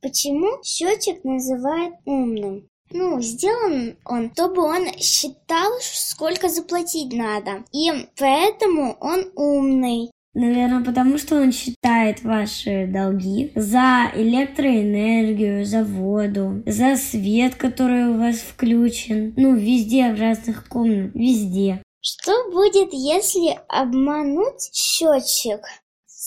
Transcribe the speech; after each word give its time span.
Почему 0.00 0.62
счетчик 0.62 1.24
называют 1.24 1.94
умным? 2.04 2.68
Ну, 2.90 3.20
сделан 3.20 3.96
он, 4.04 4.30
чтобы 4.32 4.62
он 4.62 4.86
считал, 4.98 5.72
сколько 5.80 6.48
заплатить 6.48 7.12
надо. 7.12 7.64
И 7.72 7.90
поэтому 8.16 8.96
он 9.00 9.30
умный. 9.34 10.10
Наверное, 10.34 10.84
потому 10.84 11.18
что 11.18 11.36
он 11.36 11.52
считает 11.52 12.22
ваши 12.22 12.86
долги 12.86 13.50
за 13.54 14.10
электроэнергию, 14.14 15.66
за 15.66 15.82
воду, 15.84 16.62
за 16.64 16.96
свет, 16.96 17.56
который 17.56 18.08
у 18.08 18.18
вас 18.18 18.36
включен. 18.36 19.34
Ну, 19.36 19.56
везде, 19.56 20.12
в 20.12 20.20
разных 20.20 20.68
комнатах, 20.68 21.14
везде. 21.14 21.82
Что 22.00 22.50
будет, 22.52 22.92
если 22.92 23.58
обмануть 23.68 24.70
счетчик? 24.72 25.60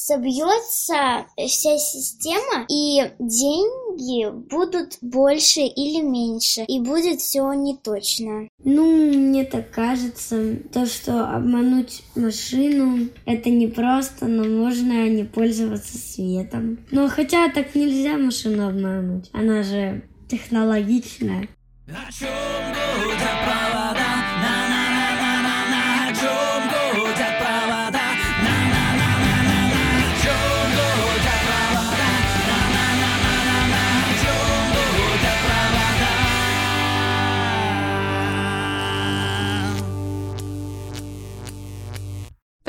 Собьется 0.05 1.25
вся 1.38 1.77
система, 1.77 2.65
и 2.70 3.11
деньги 3.20 4.30
будут 4.49 4.98
больше 5.02 5.62
или 5.62 6.02
меньше, 6.02 6.62
и 6.67 6.80
будет 6.80 7.20
все 7.20 7.52
неточно. 7.53 8.48
Ну, 8.63 9.13
мне 9.13 9.45
так 9.45 9.70
кажется, 9.72 10.58
то, 10.73 10.85
что 10.85 11.25
обмануть 11.25 12.03
машину, 12.16 13.09
это 13.25 13.49
не 13.49 13.67
просто, 13.67 14.25
но 14.25 14.44
можно 14.44 15.08
не 15.08 15.23
пользоваться 15.23 15.98
светом. 15.98 16.80
Но 16.89 17.08
хотя 17.08 17.49
так 17.49 17.75
нельзя 17.75 18.17
машину 18.17 18.67
обмануть, 18.67 19.30
она 19.33 19.63
же 19.63 20.03
технологичная. 20.30 21.47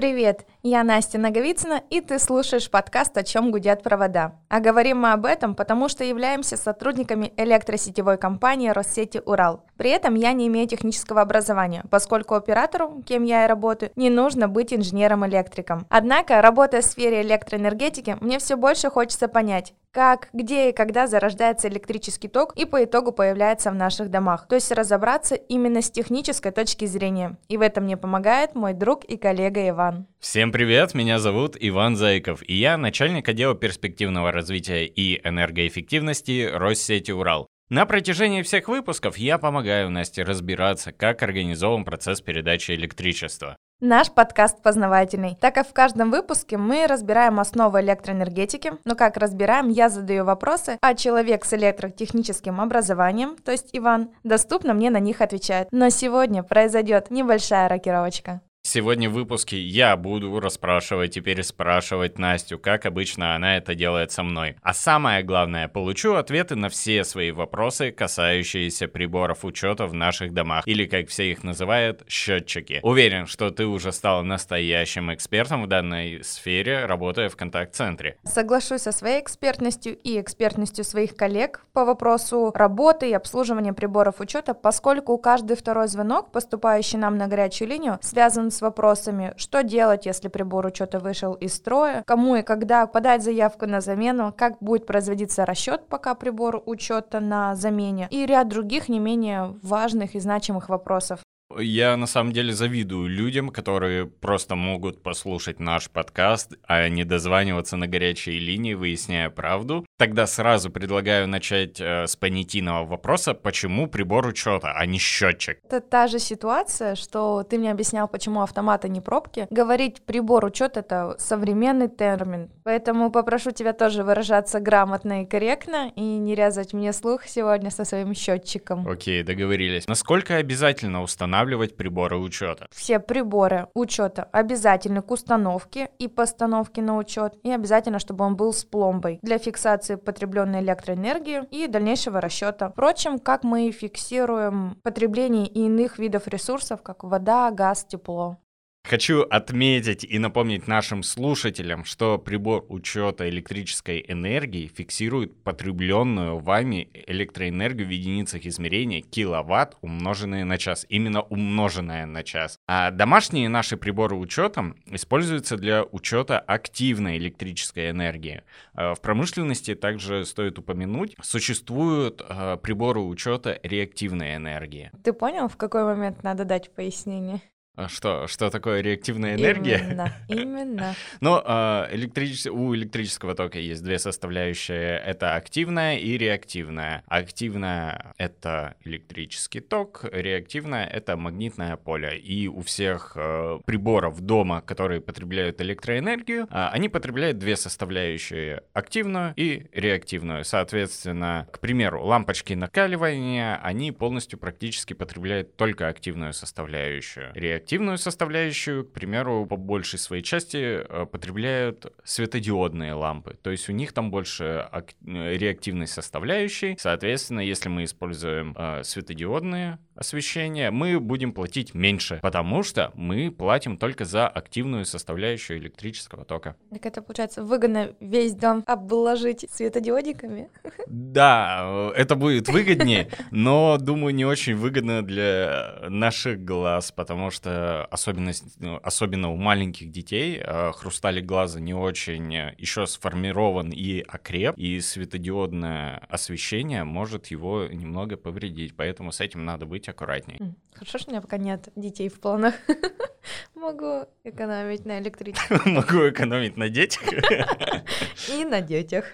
Привет, 0.02 0.44
я 0.62 0.84
Настя 0.84 1.18
Наговицына, 1.18 1.82
и 1.90 2.00
ты 2.00 2.18
слушаешь 2.18 2.70
подкаст 2.70 3.16
«О 3.16 3.24
чем 3.24 3.50
гудят 3.50 3.82
провода». 3.82 4.36
А 4.48 4.60
говорим 4.60 5.00
мы 5.00 5.12
об 5.12 5.26
этом, 5.26 5.54
потому 5.54 5.88
что 5.88 6.04
являемся 6.04 6.56
сотрудниками 6.56 7.32
электросетевой 7.36 8.16
компании 8.16 8.68
Россети 8.68 9.20
Урал. 9.24 9.64
При 9.76 9.90
этом 9.90 10.14
я 10.14 10.32
не 10.32 10.46
имею 10.46 10.68
технического 10.68 11.20
образования, 11.22 11.84
поскольку 11.90 12.36
оператору, 12.36 13.02
кем 13.04 13.24
я 13.24 13.44
и 13.44 13.48
работаю, 13.48 13.90
не 13.96 14.10
нужно 14.10 14.46
быть 14.46 14.72
инженером-электриком. 14.72 15.86
Однако, 15.88 16.40
работая 16.40 16.82
в 16.82 16.84
сфере 16.84 17.22
электроэнергетики, 17.22 18.16
мне 18.20 18.38
все 18.38 18.56
больше 18.56 18.88
хочется 18.90 19.26
понять, 19.26 19.74
как, 19.90 20.28
где 20.32 20.70
и 20.70 20.72
когда 20.72 21.06
зарождается 21.06 21.68
электрический 21.68 22.28
ток 22.28 22.54
и 22.54 22.64
по 22.64 22.84
итогу 22.84 23.12
появляется 23.12 23.70
в 23.70 23.74
наших 23.74 24.10
домах. 24.10 24.46
То 24.48 24.54
есть 24.54 24.72
разобраться 24.72 25.34
именно 25.34 25.82
с 25.82 25.90
технической 25.90 26.50
точки 26.50 26.86
зрения. 26.86 27.36
И 27.48 27.56
в 27.56 27.60
этом 27.60 27.84
мне 27.84 27.96
помогает 27.96 28.54
мой 28.54 28.72
друг 28.72 29.04
и 29.04 29.16
коллега 29.16 29.68
Иван. 29.68 30.06
Всем 30.18 30.51
привет, 30.52 30.92
меня 30.94 31.18
зовут 31.18 31.56
Иван 31.58 31.96
Зайков, 31.96 32.42
и 32.46 32.54
я 32.54 32.76
начальник 32.76 33.28
отдела 33.28 33.54
перспективного 33.54 34.30
развития 34.30 34.84
и 34.84 35.26
энергоэффективности 35.26 36.48
Россети 36.52 37.10
Урал. 37.10 37.46
На 37.70 37.86
протяжении 37.86 38.42
всех 38.42 38.68
выпусков 38.68 39.16
я 39.16 39.38
помогаю 39.38 39.90
Насте 39.90 40.22
разбираться, 40.22 40.92
как 40.92 41.22
организован 41.22 41.84
процесс 41.84 42.20
передачи 42.20 42.72
электричества. 42.72 43.56
Наш 43.80 44.12
подкаст 44.12 44.62
познавательный, 44.62 45.36
так 45.40 45.54
как 45.54 45.66
в 45.66 45.72
каждом 45.72 46.10
выпуске 46.10 46.58
мы 46.58 46.86
разбираем 46.86 47.40
основы 47.40 47.80
электроэнергетики, 47.80 48.74
но 48.84 48.94
как 48.94 49.16
разбираем, 49.16 49.70
я 49.70 49.88
задаю 49.88 50.24
вопросы, 50.24 50.78
а 50.82 50.94
человек 50.94 51.46
с 51.46 51.54
электротехническим 51.54 52.60
образованием, 52.60 53.36
то 53.36 53.50
есть 53.52 53.70
Иван, 53.72 54.10
доступно 54.22 54.74
мне 54.74 54.90
на 54.90 55.00
них 55.00 55.22
отвечает. 55.22 55.68
Но 55.72 55.88
сегодня 55.88 56.42
произойдет 56.42 57.10
небольшая 57.10 57.68
рокировочка. 57.68 58.42
Сегодня 58.64 59.10
в 59.10 59.14
выпуске 59.14 59.60
я 59.60 59.96
буду 59.96 60.38
расспрашивать 60.38 61.16
и 61.16 61.20
переспрашивать 61.20 62.18
Настю, 62.18 62.60
как 62.60 62.86
обычно 62.86 63.34
она 63.34 63.56
это 63.56 63.74
делает 63.74 64.12
со 64.12 64.22
мной. 64.22 64.54
А 64.62 64.72
самое 64.72 65.24
главное, 65.24 65.66
получу 65.66 66.14
ответы 66.14 66.54
на 66.54 66.68
все 66.68 67.02
свои 67.02 67.32
вопросы, 67.32 67.90
касающиеся 67.90 68.86
приборов 68.86 69.44
учета 69.44 69.86
в 69.86 69.94
наших 69.94 70.32
домах, 70.32 70.66
или 70.66 70.86
как 70.86 71.08
все 71.08 71.32
их 71.32 71.42
называют, 71.42 72.04
счетчики. 72.08 72.78
Уверен, 72.84 73.26
что 73.26 73.50
ты 73.50 73.66
уже 73.66 73.90
стал 73.90 74.22
настоящим 74.22 75.12
экспертом 75.12 75.64
в 75.64 75.66
данной 75.66 76.22
сфере, 76.22 76.86
работая 76.86 77.28
в 77.28 77.36
контакт-центре. 77.36 78.16
Соглашусь 78.22 78.82
со 78.82 78.92
своей 78.92 79.20
экспертностью 79.20 79.98
и 79.98 80.20
экспертностью 80.20 80.84
своих 80.84 81.16
коллег 81.16 81.64
по 81.72 81.84
вопросу 81.84 82.52
работы 82.54 83.10
и 83.10 83.12
обслуживания 83.12 83.72
приборов 83.72 84.20
учета, 84.20 84.54
поскольку 84.54 85.18
каждый 85.18 85.56
второй 85.56 85.88
звонок, 85.88 86.30
поступающий 86.30 86.98
нам 86.98 87.18
на 87.18 87.26
горячую 87.26 87.68
линию, 87.68 87.98
связан 88.00 88.51
с 88.52 88.60
вопросами, 88.60 89.34
что 89.36 89.62
делать, 89.62 90.06
если 90.06 90.28
прибор 90.28 90.66
учета 90.66 90.98
вышел 90.98 91.34
из 91.34 91.54
строя, 91.54 92.02
кому 92.06 92.36
и 92.36 92.42
когда 92.42 92.86
подать 92.86 93.22
заявку 93.22 93.66
на 93.66 93.80
замену, 93.80 94.32
как 94.36 94.58
будет 94.60 94.86
производиться 94.86 95.44
расчет, 95.44 95.86
пока 95.88 96.14
прибор 96.14 96.62
учета 96.66 97.20
на 97.20 97.56
замене, 97.56 98.08
и 98.10 98.26
ряд 98.26 98.48
других 98.48 98.88
не 98.88 98.98
менее 98.98 99.56
важных 99.62 100.14
и 100.14 100.20
значимых 100.20 100.68
вопросов. 100.68 101.20
Я 101.58 101.96
на 101.96 102.06
самом 102.06 102.32
деле 102.32 102.52
завидую 102.52 103.08
людям, 103.08 103.50
которые 103.50 104.06
просто 104.06 104.54
могут 104.54 105.02
послушать 105.02 105.60
наш 105.60 105.90
подкаст, 105.90 106.54
а 106.66 106.88
не 106.88 107.04
дозваниваться 107.04 107.76
на 107.76 107.86
горячие 107.86 108.38
линии, 108.38 108.74
выясняя 108.74 109.28
правду. 109.30 109.84
Тогда 109.98 110.26
сразу 110.26 110.70
предлагаю 110.70 111.28
начать 111.28 111.80
э, 111.80 112.06
с 112.06 112.16
понятийного 112.16 112.84
вопроса, 112.84 113.34
почему 113.34 113.86
прибор 113.86 114.26
учета, 114.26 114.72
а 114.72 114.84
не 114.84 114.98
счетчик. 114.98 115.58
Это 115.64 115.80
та 115.80 116.08
же 116.08 116.18
ситуация, 116.18 116.96
что 116.96 117.44
ты 117.44 117.58
мне 117.58 117.70
объяснял, 117.70 118.08
почему 118.08 118.42
автоматы 118.42 118.88
не 118.88 119.00
пробки. 119.00 119.46
Говорить 119.50 120.02
прибор 120.02 120.44
учета 120.44 120.80
это 120.80 121.14
современный 121.18 121.88
термин. 121.88 122.50
Поэтому 122.64 123.10
попрошу 123.10 123.52
тебя 123.52 123.72
тоже 123.72 124.02
выражаться 124.02 124.58
грамотно 124.58 125.22
и 125.22 125.26
корректно 125.26 125.92
и 125.94 126.00
не 126.00 126.34
резать 126.34 126.72
мне 126.72 126.92
слух 126.92 127.26
сегодня 127.26 127.70
со 127.70 127.84
своим 127.84 128.14
счетчиком. 128.14 128.88
Окей, 128.88 129.22
договорились. 129.22 129.86
Насколько 129.86 130.36
обязательно 130.36 131.02
устанавливать 131.02 131.76
приборы 131.76 132.16
учета. 132.16 132.66
Все 132.72 132.98
приборы 132.98 133.68
учета 133.74 134.28
обязательны 134.32 135.02
к 135.02 135.10
установке 135.10 135.90
и 136.00 136.08
постановке 136.08 136.82
на 136.82 136.96
учет, 136.96 137.34
и 137.44 137.50
обязательно, 137.52 137.98
чтобы 137.98 138.24
он 138.24 138.34
был 138.34 138.52
с 138.52 138.64
пломбой 138.64 139.20
для 139.22 139.38
фиксации 139.38 139.81
потребленной 139.90 140.60
электроэнергии 140.60 141.44
и 141.50 141.66
дальнейшего 141.66 142.20
расчета. 142.20 142.70
Впрочем, 142.70 143.18
как 143.18 143.44
мы 143.44 143.70
фиксируем 143.70 144.76
потребление 144.82 145.46
иных 145.46 145.98
видов 145.98 146.28
ресурсов, 146.28 146.82
как 146.82 147.04
вода, 147.04 147.50
газ, 147.50 147.84
тепло. 147.84 148.38
Хочу 148.84 149.22
отметить 149.22 150.04
и 150.04 150.18
напомнить 150.18 150.66
нашим 150.66 151.02
слушателям, 151.02 151.84
что 151.84 152.18
прибор 152.18 152.66
учета 152.68 153.28
электрической 153.28 154.04
энергии 154.06 154.66
фиксирует 154.66 155.42
потребленную 155.42 156.38
вами 156.38 156.90
электроэнергию 157.06 157.86
в 157.86 157.90
единицах 157.90 158.44
измерения 158.44 159.00
киловатт, 159.00 159.78
умноженные 159.80 160.44
на 160.44 160.58
час. 160.58 160.84
Именно 160.88 161.22
умноженное 161.22 162.06
на 162.06 162.22
час. 162.22 162.58
А 162.66 162.90
домашние 162.90 163.48
наши 163.48 163.76
приборы 163.76 164.16
учета 164.16 164.74
используются 164.86 165.56
для 165.56 165.84
учета 165.84 166.38
активной 166.40 167.16
электрической 167.16 167.90
энергии. 167.90 168.42
А 168.74 168.94
в 168.94 169.00
промышленности 169.00 169.74
также 169.74 170.26
стоит 170.26 170.58
упомянуть, 170.58 171.14
существуют 171.22 172.20
а, 172.28 172.56
приборы 172.56 173.00
учета 173.00 173.58
реактивной 173.62 174.36
энергии. 174.36 174.90
Ты 175.02 175.12
понял, 175.12 175.48
в 175.48 175.56
какой 175.56 175.84
момент 175.84 176.22
надо 176.22 176.44
дать 176.44 176.74
пояснение? 176.74 177.40
А 177.74 177.88
что, 177.88 178.26
что 178.26 178.50
такое 178.50 178.82
реактивная 178.82 179.34
энергия? 179.34 179.78
Именно, 179.78 180.12
именно. 180.28 180.94
Ну, 181.20 181.40
а, 181.42 181.88
у 181.90 182.74
электрического 182.74 183.34
тока 183.34 183.58
есть 183.58 183.82
две 183.82 183.98
составляющие. 183.98 184.98
Это 184.98 185.36
активная 185.36 185.96
и 185.96 186.18
реактивная. 186.18 187.02
Активная— 187.06 188.14
это 188.18 188.74
электрический 188.84 189.60
ток, 189.60 190.04
реактивная— 190.10 190.86
это 190.92 191.16
магнитное 191.16 191.76
поле. 191.76 192.18
И 192.18 192.46
у 192.48 192.60
всех 192.60 193.12
э, 193.14 193.60
приборов 193.64 194.20
дома, 194.20 194.60
которые 194.60 195.00
потребляют 195.00 195.60
электроэнергию, 195.60 196.44
э, 196.50 196.68
они 196.72 196.88
потребляют 196.88 197.38
две 197.38 197.56
составляющие— 197.56 198.62
активную 198.74 199.32
и 199.36 199.66
реактивную. 199.72 200.44
Соответственно, 200.44 201.48
к 201.50 201.60
примеру, 201.60 202.04
лампочки 202.04 202.52
накаливания, 202.52 203.58
они 203.62 203.92
полностью 203.92 204.38
практически 204.38 204.92
потребляют 204.92 205.56
только 205.56 205.88
активную 205.88 206.32
составляющую. 206.32 207.32
Реактивную 207.62 207.96
составляющую, 207.96 208.84
к 208.84 208.92
примеру, 208.92 209.46
по 209.46 209.54
большей 209.54 209.96
своей 209.96 210.24
части 210.24 210.84
э, 210.84 211.06
потребляют 211.06 211.92
светодиодные 212.02 212.94
лампы. 212.94 213.38
То 213.40 213.50
есть 213.50 213.68
у 213.68 213.72
них 213.72 213.92
там 213.92 214.10
больше 214.10 214.68
реактивной 215.04 215.86
составляющей. 215.86 216.76
Соответственно, 216.76 217.38
если 217.38 217.68
мы 217.68 217.84
используем 217.84 218.52
э, 218.58 218.82
светодиодные 218.82 219.78
освещения, 219.94 220.72
мы 220.72 220.98
будем 220.98 221.32
платить 221.32 221.72
меньше, 221.72 222.18
потому 222.20 222.64
что 222.64 222.90
мы 222.94 223.30
платим 223.30 223.76
только 223.76 224.04
за 224.04 224.26
активную 224.26 224.84
составляющую 224.84 225.60
электрического 225.60 226.24
тока. 226.24 226.56
Так 226.72 226.84
это 226.84 227.00
получается 227.00 227.44
выгодно 227.44 227.94
весь 228.00 228.34
дом 228.34 228.64
обложить 228.66 229.46
светодиодиками? 229.52 230.50
Да, 230.88 231.92
это 231.94 232.16
будет 232.16 232.48
выгоднее, 232.48 233.08
но, 233.30 233.78
думаю, 233.78 234.12
не 234.12 234.24
очень 234.24 234.56
выгодно 234.56 235.02
для 235.02 235.78
наших 235.88 236.44
глаз, 236.44 236.90
потому 236.90 237.30
что 237.30 237.51
особенность, 237.90 238.60
ну, 238.60 238.78
особенно 238.82 239.30
у 239.30 239.36
маленьких 239.36 239.90
детей 239.90 240.40
э, 240.42 240.72
хрусталик 240.72 241.24
глаза 241.24 241.60
не 241.60 241.74
очень 241.74 242.32
еще 242.58 242.86
сформирован 242.86 243.70
и 243.70 244.00
окреп, 244.00 244.56
и 244.56 244.80
светодиодное 244.80 245.98
освещение 246.08 246.84
может 246.84 247.26
его 247.26 247.66
немного 247.66 248.16
повредить, 248.16 248.76
поэтому 248.76 249.12
с 249.12 249.20
этим 249.20 249.44
надо 249.44 249.66
быть 249.66 249.88
аккуратней. 249.88 250.38
Хорошо, 250.74 250.98
что 250.98 251.10
у 251.10 251.12
меня 251.12 251.20
пока 251.20 251.36
нет 251.38 251.68
детей 251.76 252.08
в 252.08 252.20
планах. 252.20 252.54
Могу 253.62 254.06
экономить 254.24 254.84
на 254.84 254.98
электричестве. 254.98 255.60
Могу 255.66 256.08
экономить 256.08 256.56
на 256.56 256.68
детях. 256.68 257.02
И 258.28 258.44
на 258.44 258.60
детях. 258.60 259.04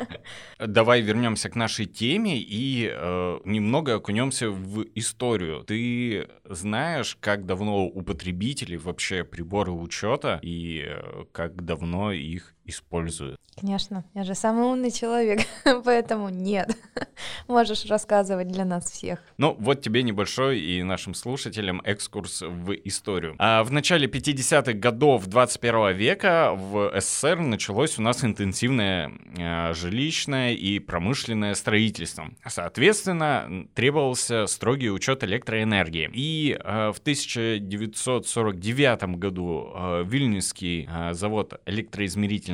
Давай 0.58 1.00
вернемся 1.00 1.48
к 1.48 1.54
нашей 1.56 1.86
теме 1.86 2.36
и 2.36 2.90
э, 2.92 3.38
немного 3.46 3.94
окунемся 3.94 4.50
в 4.50 4.84
историю. 4.94 5.64
Ты 5.64 6.28
знаешь, 6.44 7.16
как 7.20 7.46
давно 7.46 7.86
у 7.86 8.02
потребителей 8.02 8.76
вообще 8.76 9.24
приборы 9.24 9.72
учета 9.72 10.40
и 10.42 10.84
э, 10.86 11.24
как 11.32 11.64
давно 11.64 12.12
их 12.12 12.55
используют? 12.66 13.38
Конечно, 13.58 14.04
я 14.14 14.24
же 14.24 14.34
самый 14.34 14.64
умный 14.64 14.90
человек, 14.90 15.40
поэтому 15.84 16.28
нет. 16.28 16.76
Можешь 17.48 17.86
рассказывать 17.86 18.48
для 18.48 18.66
нас 18.66 18.90
всех. 18.90 19.22
Ну, 19.38 19.56
вот 19.58 19.80
тебе 19.80 20.02
небольшой 20.02 20.60
и 20.60 20.82
нашим 20.82 21.14
слушателям 21.14 21.80
экскурс 21.84 22.42
в 22.42 22.72
историю. 22.84 23.34
А 23.38 23.64
в 23.64 23.72
начале 23.72 24.08
50-х 24.08 24.74
годов 24.74 25.26
21 25.26 25.96
века 25.96 26.52
в 26.54 26.92
СССР 27.00 27.38
началось 27.38 27.98
у 27.98 28.02
нас 28.02 28.22
интенсивное 28.24 29.10
э, 29.38 29.72
жилищное 29.72 30.52
и 30.52 30.78
промышленное 30.78 31.54
строительство. 31.54 32.28
Соответственно, 32.46 33.66
требовался 33.74 34.44
строгий 34.46 34.90
учет 34.90 35.24
электроэнергии. 35.24 36.10
И 36.12 36.58
э, 36.62 36.92
в 36.94 36.98
1949 36.98 39.16
году 39.16 39.72
э, 39.74 40.04
Вильнюсский 40.06 40.86
завод 41.12 41.58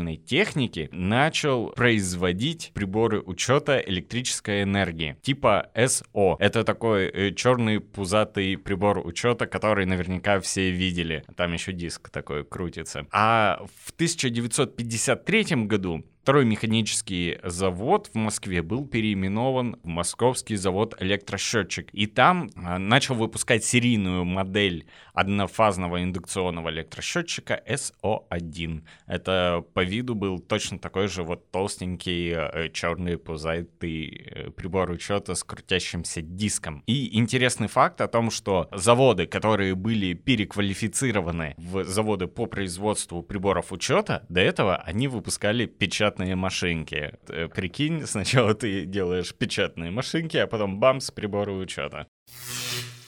электроизмерительной 0.03 0.17
техники 0.17 0.89
начал 0.93 1.69
производить 1.69 2.73
приборы 2.75 3.21
учета 3.21 3.79
электрической 3.79 4.63
энергии 4.63 5.17
типа 5.23 5.71
СО. 5.75 6.37
Это 6.39 6.65
такой 6.65 7.07
э, 7.07 7.33
черный 7.35 7.81
пузатый 7.81 8.57
прибор 8.57 8.99
учета, 9.07 9.47
который 9.47 9.87
наверняка 9.87 10.41
все 10.41 10.71
видели. 10.71 11.25
Там 11.37 11.53
еще 11.53 11.73
диск 11.73 12.11
такой 12.11 12.45
крутится. 12.45 13.07
А 13.13 13.65
в 13.85 13.93
1953 13.93 15.67
году 15.67 16.05
Второй 16.23 16.45
механический 16.45 17.41
завод 17.43 18.09
в 18.13 18.17
Москве 18.17 18.63
был 18.63 18.87
переименован 18.87 19.81
в 19.83 19.89
Московский 19.89 20.55
завод 20.55 20.95
электросчетчик. 21.01 21.89
И 21.93 22.07
там 22.07 22.49
а, 22.55 22.79
начал 22.79 23.17
выпускать 23.17 23.65
серийную 23.65 24.25
модель 24.25 24.87
однофазного 25.15 26.01
индукционного 26.01 26.69
электросчетчика 26.69 27.61
SO1. 27.67 28.85
Это 29.09 29.65
по 29.75 29.83
виду 29.83 30.15
был 30.15 30.39
точно 30.39 30.79
такой 30.79 31.09
же 31.09 31.25
вот 31.25 31.51
толстенький 31.51 32.31
э, 32.33 32.71
черный 32.73 33.19
пузатый 33.19 34.25
э, 34.25 34.51
прибор 34.51 34.91
учета 34.91 35.35
с 35.35 35.43
крутящимся 35.43 36.23
диском. 36.23 36.85
И 36.87 37.19
интересный 37.19 37.67
факт 37.67 38.01
о 38.01 38.07
том, 38.07 38.31
что 38.31 38.69
заводы, 38.71 39.27
которые 39.27 39.75
были 39.75 40.15
переквалифицированы 40.15 41.57
в 41.59 41.83
заводы 41.83 42.29
по 42.29 42.47
производству 42.47 43.23
приборов 43.23 43.73
учета, 43.73 44.25
до 44.29 44.41
этого 44.41 44.77
они 44.77 45.09
выпускали 45.09 45.67
печатные 45.67 46.12
печатные 46.13 46.37
машинки. 46.37 47.15
Э, 47.29 47.49
прикинь, 47.49 48.07
сначала 48.07 48.55
ты 48.55 48.85
делаешь 48.85 49.35
печатные 49.35 49.91
машинки, 49.91 50.37
а 50.37 50.47
потом 50.47 50.79
бамс, 50.79 51.11
приборы 51.11 51.53
учета. 51.53 52.07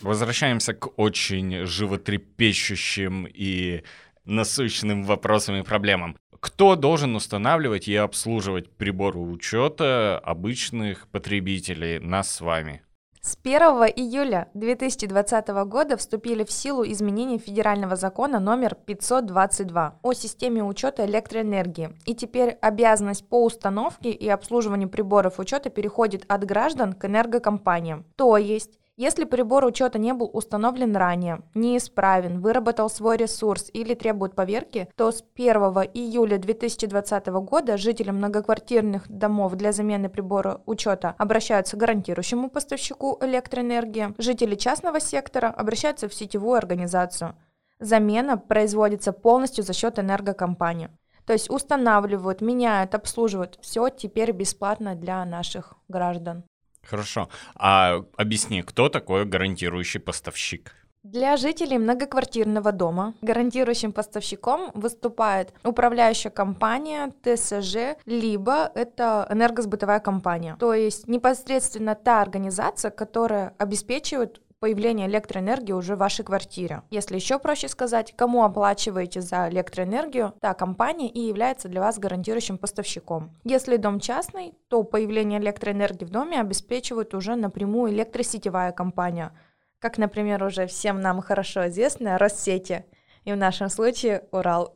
Возвращаемся 0.01 0.75
к 0.75 0.99
очень 0.99 1.67
животрепещущим 1.67 3.27
и 3.27 3.83
насущным 4.25 5.05
вопросам 5.05 5.57
и 5.57 5.63
проблемам. 5.63 6.17
Кто 6.41 6.77
должен 6.77 7.17
устанавливать 7.17 7.89
и 7.89 7.97
обслуживать 7.97 8.71
приборы 8.71 9.19
учета 9.19 10.19
обычных 10.19 11.09
потребителей, 11.09 11.99
нас 11.99 12.31
с 12.31 12.41
вами? 12.41 12.84
С 13.27 13.39
1 13.43 13.55
июля 13.97 14.49
2020 14.53 15.49
года 15.65 15.97
вступили 15.97 16.45
в 16.45 16.53
силу 16.53 16.85
изменения 16.85 17.39
федерального 17.39 17.97
закона 17.97 18.39
номер 18.39 18.75
522 18.75 19.99
о 20.03 20.13
системе 20.13 20.63
учета 20.63 21.07
электроэнергии. 21.07 21.97
И 22.05 22.15
теперь 22.15 22.51
обязанность 22.61 23.27
по 23.27 23.43
установке 23.43 24.11
и 24.11 24.29
обслуживанию 24.29 24.91
приборов 24.91 25.39
учета 25.39 25.71
переходит 25.71 26.27
от 26.29 26.45
граждан 26.45 26.93
к 26.93 27.07
энергокомпаниям. 27.07 28.05
То 28.17 28.37
есть 28.37 28.79
если 28.97 29.25
прибор 29.25 29.65
учета 29.65 29.99
не 29.99 30.13
был 30.13 30.31
установлен 30.33 30.97
ранее, 30.97 31.43
неисправен, 31.55 32.41
выработал 32.41 32.89
свой 32.89 33.17
ресурс 33.17 33.69
или 33.73 33.95
требует 33.95 34.37
поверки, 34.37 34.89
то 34.97 35.11
с 35.11 35.25
1 35.35 35.53
июля 35.95 36.39
2020 36.39 37.27
года 37.27 37.77
жители 37.77 38.11
многоквартирных 38.11 39.09
домов 39.09 39.57
для 39.57 39.73
замены 39.73 40.09
прибора 40.09 40.61
учета 40.67 41.17
обращаются 41.19 41.77
к 41.77 41.81
гарантирующему 41.81 42.51
поставщику 42.51 43.19
электроэнергии, 43.21 44.15
жители 44.19 44.55
частного 44.55 45.01
сектора 45.01 45.49
обращаются 45.49 46.09
в 46.09 46.15
сетевую 46.15 46.57
организацию. 46.57 47.35
Замена 47.81 48.39
производится 48.39 49.13
полностью 49.13 49.65
за 49.65 49.73
счет 49.73 49.99
энергокомпании. 49.99 50.91
То 51.27 51.33
есть 51.33 51.51
устанавливают, 51.51 52.41
меняют, 52.41 52.95
обслуживают. 52.95 53.59
Все 53.61 53.89
теперь 53.89 54.31
бесплатно 54.33 54.95
для 54.95 55.25
наших 55.25 55.75
граждан. 55.89 56.45
Хорошо. 56.89 57.29
А 57.55 58.03
объясни, 58.17 58.63
кто 58.63 58.89
такой 58.89 59.25
гарантирующий 59.25 60.01
поставщик? 60.01 60.73
Для 61.05 61.37
жителей 61.37 61.77
многоквартирного 61.77 62.73
дома 62.73 63.13
гарантирующим 63.21 63.93
поставщиком 63.93 64.71
выступает 64.73 65.53
управляющая 65.63 66.31
компания, 66.31 67.13
ТСЖ, 67.23 68.01
либо 68.07 68.73
это 68.75 69.27
энергосбытовая 69.29 70.01
компания. 70.01 70.57
То 70.59 70.73
есть 70.73 71.07
непосредственно 71.07 71.95
та 71.95 72.23
организация, 72.23 72.91
которая 72.91 73.53
обеспечивает 73.59 74.41
появления 74.61 75.07
электроэнергии 75.07 75.73
уже 75.73 75.95
в 75.95 75.99
вашей 75.99 76.25
квартире. 76.25 76.83
Если 76.91 77.17
еще 77.17 77.39
проще 77.39 77.69
сказать, 77.69 78.15
кому 78.17 78.45
оплачиваете 78.45 79.21
за 79.21 79.49
электроэнергию, 79.49 80.35
та 80.41 80.55
компания 80.55 81.09
и 81.09 81.21
является 81.21 81.69
для 81.69 81.81
вас 81.81 81.99
гарантирующим 81.99 82.59
поставщиком. 82.59 83.31
Если 83.45 83.77
дом 83.77 84.01
частный, 84.01 84.55
то 84.69 84.83
появление 84.83 85.41
электроэнергии 85.41 86.05
в 86.05 86.11
доме 86.11 86.41
обеспечивает 86.41 87.15
уже 87.15 87.37
напрямую 87.37 87.93
электросетевая 87.93 88.73
компания, 88.73 89.33
как, 89.79 89.99
например, 89.99 90.43
уже 90.43 90.67
всем 90.67 91.01
нам 91.01 91.21
хорошо 91.21 91.69
известная 91.69 92.19
Россети, 92.19 92.85
и 93.25 93.33
в 93.33 93.37
нашем 93.37 93.69
случае 93.69 94.25
Урал. 94.31 94.75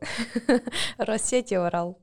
Россети 0.99 1.55
Урал. 1.55 1.99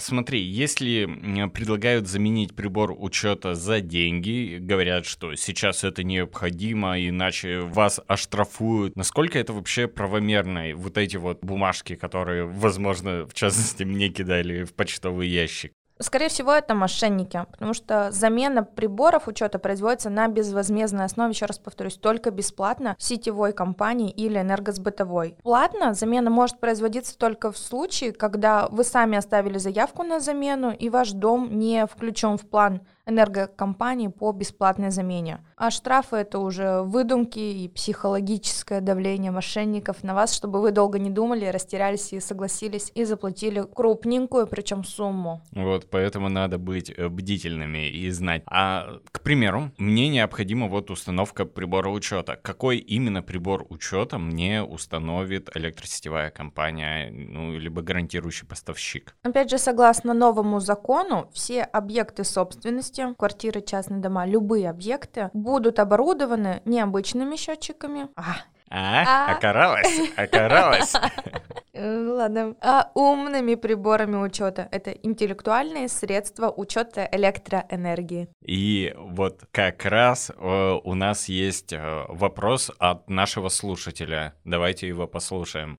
Смотри, 0.00 0.40
если 0.42 1.06
предлагают 1.48 2.08
заменить 2.08 2.54
прибор 2.56 2.94
учета 2.98 3.54
за 3.54 3.80
деньги, 3.80 4.58
говорят, 4.60 5.06
что 5.06 5.36
сейчас 5.36 5.84
это 5.84 6.02
необходимо, 6.02 6.98
иначе 6.98 7.60
вас 7.60 8.00
оштрафуют. 8.08 8.96
Насколько 8.96 9.38
это 9.38 9.52
вообще 9.52 9.86
правомерно? 9.86 10.74
Вот 10.74 10.98
эти 10.98 11.16
вот 11.16 11.44
бумажки, 11.44 11.94
которые, 11.94 12.44
возможно, 12.44 13.24
в 13.24 13.34
частности, 13.34 13.84
мне 13.84 14.08
кидали 14.08 14.64
в 14.64 14.74
почтовый 14.74 15.28
ящик. 15.28 15.72
Скорее 16.00 16.28
всего, 16.28 16.52
это 16.52 16.74
мошенники, 16.74 17.46
потому 17.52 17.72
что 17.72 18.10
замена 18.10 18.64
приборов 18.64 19.28
учета 19.28 19.60
производится 19.60 20.10
на 20.10 20.26
безвозмездной 20.26 21.04
основе, 21.04 21.30
еще 21.30 21.46
раз 21.46 21.58
повторюсь, 21.58 21.96
только 21.96 22.32
бесплатно 22.32 22.96
сетевой 22.98 23.52
компании 23.52 24.10
или 24.10 24.40
энергосбытовой. 24.40 25.36
Платно 25.42 25.94
замена 25.94 26.30
может 26.30 26.58
производиться 26.58 27.16
только 27.16 27.52
в 27.52 27.58
случае, 27.58 28.12
когда 28.12 28.66
вы 28.68 28.82
сами 28.82 29.16
оставили 29.16 29.58
заявку 29.58 30.02
на 30.02 30.18
замену 30.18 30.72
и 30.72 30.88
ваш 30.88 31.12
дом 31.12 31.58
не 31.58 31.86
включен 31.86 32.38
в 32.38 32.48
план 32.48 32.80
энергокомпании 33.06 34.08
по 34.08 34.32
бесплатной 34.32 34.90
замене. 34.90 35.40
А 35.56 35.70
штрафы 35.70 36.16
это 36.16 36.38
уже 36.38 36.82
выдумки 36.82 37.38
и 37.38 37.68
психологическое 37.68 38.80
давление 38.80 39.30
мошенников 39.30 40.02
на 40.02 40.14
вас, 40.14 40.34
чтобы 40.34 40.60
вы 40.60 40.72
долго 40.72 40.98
не 40.98 41.10
думали, 41.10 41.46
растерялись 41.46 42.12
и 42.12 42.20
согласились 42.20 42.90
и 42.94 43.04
заплатили 43.04 43.64
крупненькую, 43.74 44.46
причем 44.46 44.84
сумму. 44.84 45.42
Вот, 45.52 45.88
поэтому 45.90 46.28
надо 46.28 46.58
быть 46.58 46.90
э, 46.90 47.08
бдительными 47.08 47.88
и 47.88 48.10
знать. 48.10 48.42
А, 48.46 48.98
к 49.12 49.20
примеру, 49.20 49.70
мне 49.78 50.08
необходима 50.08 50.68
вот 50.68 50.90
установка 50.90 51.44
прибора 51.44 51.90
учета. 51.90 52.36
Какой 52.36 52.78
именно 52.78 53.22
прибор 53.22 53.66
учета 53.68 54.18
мне 54.18 54.62
установит 54.62 55.50
электросетевая 55.54 56.30
компания, 56.30 57.10
ну, 57.10 57.56
либо 57.58 57.82
гарантирующий 57.82 58.46
поставщик? 58.46 59.14
Опять 59.22 59.50
же, 59.50 59.58
согласно 59.58 60.14
новому 60.14 60.60
закону, 60.60 61.30
все 61.32 61.62
объекты 61.62 62.24
собственности, 62.24 62.93
квартиры, 63.16 63.60
частные 63.60 64.00
дома, 64.00 64.26
любые 64.26 64.70
объекты 64.70 65.30
будут 65.32 65.78
оборудованы 65.78 66.62
необычными 66.64 67.36
счетчиками. 67.36 68.08
А, 68.16 68.36
а, 68.70 69.28
а... 69.30 69.36
окаралась, 69.36 70.00
окаралась. 70.16 70.92
Ладно. 71.74 72.56
А 72.60 72.90
умными 72.94 73.56
приборами 73.56 74.16
учета 74.16 74.68
это 74.70 74.90
интеллектуальные 74.90 75.88
средства 75.88 76.50
учета 76.50 77.08
электроэнергии. 77.10 78.28
И 78.44 78.94
вот 78.96 79.42
как 79.50 79.84
раз 79.84 80.30
э, 80.30 80.78
у 80.84 80.94
нас 80.94 81.28
есть 81.28 81.72
э, 81.72 82.04
вопрос 82.08 82.70
от 82.78 83.10
нашего 83.10 83.48
слушателя. 83.48 84.34
Давайте 84.44 84.86
его 84.86 85.06
послушаем. 85.08 85.76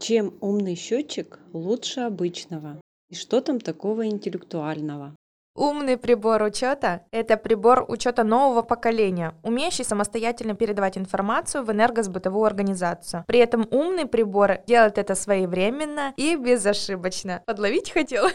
Чем 0.00 0.34
умный 0.40 0.76
счетчик 0.76 1.38
лучше 1.52 2.00
обычного? 2.00 2.80
И 3.10 3.14
что 3.14 3.40
там 3.40 3.60
такого 3.60 4.06
интеллектуального? 4.06 5.14
Умный 5.56 5.96
прибор 5.96 6.42
учета– 6.42 7.02
это 7.12 7.36
прибор 7.36 7.84
учета 7.86 8.24
нового 8.24 8.62
поколения, 8.62 9.34
умеющий 9.44 9.84
самостоятельно 9.84 10.56
передавать 10.56 10.98
информацию 10.98 11.62
в 11.62 11.70
энергосбытовую 11.70 12.44
организацию. 12.44 13.22
При 13.28 13.38
этом 13.38 13.68
умный 13.70 14.06
прибор 14.06 14.58
делает 14.66 14.98
это 14.98 15.14
своевременно 15.14 16.12
и 16.16 16.34
безошибочно. 16.34 17.42
Подловить 17.46 17.92
хотел? 17.92 18.26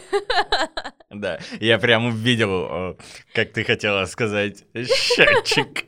Да, 1.12 1.40
я 1.58 1.76
прям 1.80 2.06
увидел, 2.06 2.96
как 3.34 3.52
ты 3.52 3.64
хотела 3.64 4.04
сказать, 4.04 4.64
счетчик. 4.74 5.86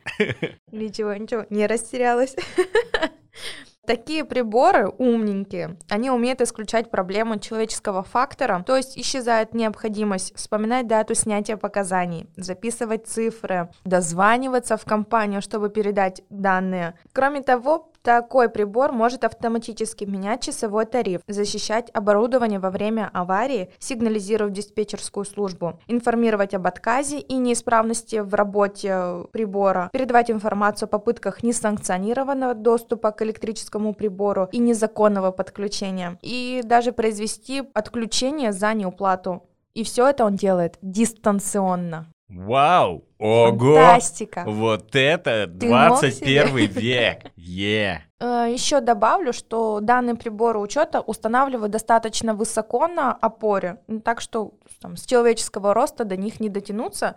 Ничего, 0.73 1.15
ничего, 1.15 1.47
не 1.49 1.69
растерялась. 1.69 2.35
Такие 3.85 4.25
приборы 4.25 4.89
умненькие, 4.89 5.77
они 5.91 6.09
умеют 6.09 6.41
исключать 6.41 6.89
проблему 6.89 7.41
человеческого 7.41 8.05
фактора, 8.05 8.63
то 8.65 8.77
есть 8.77 8.97
исчезает 8.97 9.55
необходимость 9.55 10.37
вспоминать 10.37 10.87
дату 10.87 11.17
снятия 11.17 11.57
показаний, 11.57 12.29
записывать 12.37 13.09
цифры, 13.09 13.71
дозваниваться 13.85 14.77
в 14.77 14.85
компанию, 14.85 15.43
чтобы 15.43 15.69
передать 15.69 16.23
данные. 16.31 16.95
Кроме 17.13 17.43
того, 17.43 17.92
такой 18.03 18.49
прибор 18.49 18.93
может 18.93 19.25
автоматически 19.25 20.05
менять 20.05 20.43
часовой 20.43 20.87
тариф, 20.87 21.21
защищать 21.27 21.91
оборудование 21.95 22.59
во 22.59 22.71
время 22.71 23.11
аварии, 23.13 23.71
сигнализировать 23.79 24.53
диспетчерскую 24.53 25.25
службу, 25.25 25.79
информировать 25.87 26.55
об 26.55 26.67
отказе 26.67 27.19
и 27.19 27.37
неисправности 27.37 28.17
в 28.17 28.35
работе 28.35 29.25
прибора, 29.33 29.89
передавать 29.93 30.31
информацию 30.31 30.87
о 30.87 30.91
попытках 30.91 31.43
несанкционированного 31.43 32.55
доступа 32.55 33.13
к 33.13 33.23
электрическому 33.23 33.95
прибору 33.95 34.49
и 34.53 34.59
незаконного 34.59 35.31
подключения, 35.31 36.19
и 36.23 36.63
даже 36.65 36.93
произвести 36.93 37.63
отключение 37.75 38.53
за 38.53 38.75
неуплату. 38.75 39.43
И 39.75 39.85
все 39.85 40.09
это 40.09 40.25
он 40.25 40.37
делает 40.37 40.77
дистанционно. 40.83 42.13
Вау! 42.35 43.05
Ого! 43.19 43.75
Фантастика! 43.75 44.45
Вот 44.47 44.97
это 44.97 45.47
21 45.47 46.57
век! 46.69 47.31
Е! 47.37 48.03
Yeah. 48.21 48.47
Э, 48.47 48.51
Еще 48.51 48.81
добавлю, 48.81 49.33
что 49.33 49.81
данные 49.81 50.15
приборы 50.15 50.59
учета 50.59 51.01
устанавливают 51.01 51.73
достаточно 51.73 52.35
высоко 52.35 52.89
на 52.89 53.13
опоре, 53.13 53.79
так 54.05 54.21
что 54.21 54.55
там, 54.81 54.97
с 54.97 55.05
человеческого 55.05 55.75
роста 55.75 56.05
до 56.05 56.17
них 56.17 56.41
не 56.41 56.49
дотянуться. 56.49 57.17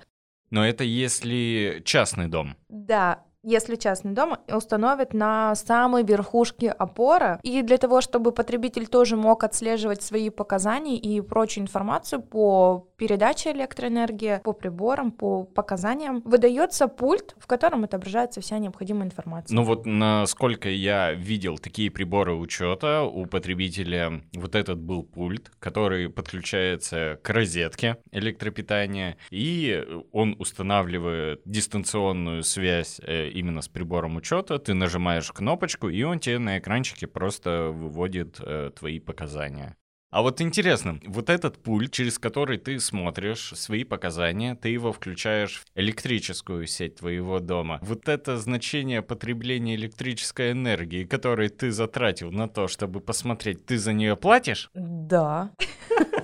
Но 0.50 0.66
это 0.66 0.84
если 0.84 1.82
частный 1.86 2.28
дом. 2.28 2.56
Да, 2.70 3.24
если 3.46 3.76
частный 3.76 4.14
дом 4.14 4.38
установит 4.48 5.14
на 5.14 5.54
самой 5.56 6.04
верхушке 6.04 6.72
опора. 6.72 7.40
И 7.44 7.62
для 7.62 7.78
того, 7.78 8.02
чтобы 8.02 8.32
потребитель 8.32 8.88
тоже 8.88 9.16
мог 9.16 9.44
отслеживать 9.44 10.02
свои 10.02 10.32
показания 10.32 10.98
и 10.98 11.22
прочую 11.22 11.64
информацию 11.64 12.24
по 12.24 12.88
передаче 12.98 13.52
электроэнергии, 13.52 14.42
по 14.44 14.54
приборам, 14.54 15.12
по 15.12 15.44
показаниям, 15.44 16.22
выдается 16.26 16.88
пульт, 16.88 17.36
в 17.38 17.48
котором 17.48 17.84
отображается 17.84 18.42
вся 18.42 18.58
необходимая 18.58 19.06
информация. 19.06 19.56
Ну 19.56 19.64
вот 19.64 19.86
насколько 19.86 20.70
я 20.70 21.14
видел 21.14 21.58
такие 21.58 21.92
приборы 21.92 22.34
учета, 22.34 23.04
у 23.04 23.26
потребителя 23.26 24.22
вот 24.34 24.56
этот 24.56 24.80
был 24.80 25.04
пульт, 25.04 25.52
который 25.60 26.10
подключается 26.10 27.20
к 27.22 27.30
розетке 27.30 27.98
электропитания, 28.12 29.18
и 29.30 29.86
он 30.12 30.36
устанавливает 30.40 31.42
дистанционную 31.46 32.44
связь 32.44 33.00
э, 33.04 33.30
именно 33.30 33.62
с 33.62 33.68
прибором 33.68 34.16
учета, 34.16 34.60
ты 34.60 34.74
нажимаешь 34.74 35.32
кнопочку, 35.32 35.90
и 35.90 36.04
он 36.04 36.20
тебе 36.20 36.40
на 36.40 36.60
экранчике 36.60 37.08
просто 37.08 37.72
выводит 37.72 38.40
э, 38.40 38.72
твои 38.76 39.00
показания. 39.00 39.76
А 40.12 40.22
вот 40.22 40.40
интересно, 40.40 41.00
вот 41.06 41.30
этот 41.30 41.62
пульт, 41.62 41.92
через 41.92 42.18
который 42.20 42.58
ты 42.58 42.80
смотришь 42.80 43.52
свои 43.56 43.84
показания, 43.84 44.56
ты 44.56 44.70
его 44.70 44.94
включаешь 44.94 45.62
в 45.62 45.66
электрическую 45.76 46.68
сеть 46.68 46.96
твоего 46.98 47.40
дома. 47.40 47.80
Вот 47.82 48.08
это 48.08 48.38
значение 48.38 49.02
потребления 49.02 49.76
электрической 49.76 50.52
энергии, 50.52 51.04
которое 51.04 51.50
ты 51.50 51.72
затратил 51.72 52.32
на 52.32 52.48
то, 52.48 52.68
чтобы 52.68 53.02
посмотреть, 53.02 53.66
ты 53.66 53.78
за 53.78 53.94
нее 53.94 54.16
платишь? 54.16 54.70
Да. 54.74 55.52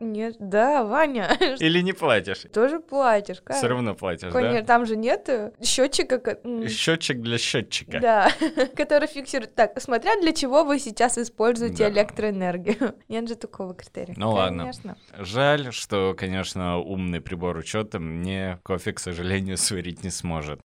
Нет, 0.00 0.36
да, 0.38 0.84
Ваня. 0.84 1.36
Или 1.60 1.80
не 1.80 1.92
платишь? 1.92 2.46
Тоже 2.52 2.80
платишь. 2.80 3.40
Как? 3.42 3.56
Все 3.56 3.68
равно 3.68 3.94
платишь, 3.94 4.32
Конечно, 4.32 4.60
да? 4.60 4.66
там 4.66 4.86
же 4.86 4.96
нет 4.96 5.28
счетчика. 5.62 6.38
Счетчик 6.68 7.20
для 7.20 7.38
счетчика. 7.38 8.00
Да, 8.00 8.30
который 8.76 9.08
фиксирует. 9.08 9.54
Так, 9.54 9.80
смотря 9.80 10.18
для 10.20 10.32
чего 10.32 10.64
вы 10.64 10.78
сейчас 10.78 11.18
используете 11.18 11.84
Да. 11.84 11.90
электроэнергию. 11.90 12.94
Нет 13.08 13.28
же 13.28 13.34
такого 13.36 13.74
критерия. 13.74 14.14
Ну 14.16 14.32
ладно. 14.32 14.62
Конечно. 14.64 14.96
Жаль, 15.18 15.72
что, 15.72 16.14
конечно, 16.16 16.78
умный 16.78 17.20
прибор 17.20 17.56
учета 17.56 17.98
мне 18.00 18.58
кофе, 18.62 18.92
к 18.92 19.00
сожалению, 19.00 19.56
сварить 19.58 20.02
не 20.02 20.10
сможет. 20.10 20.60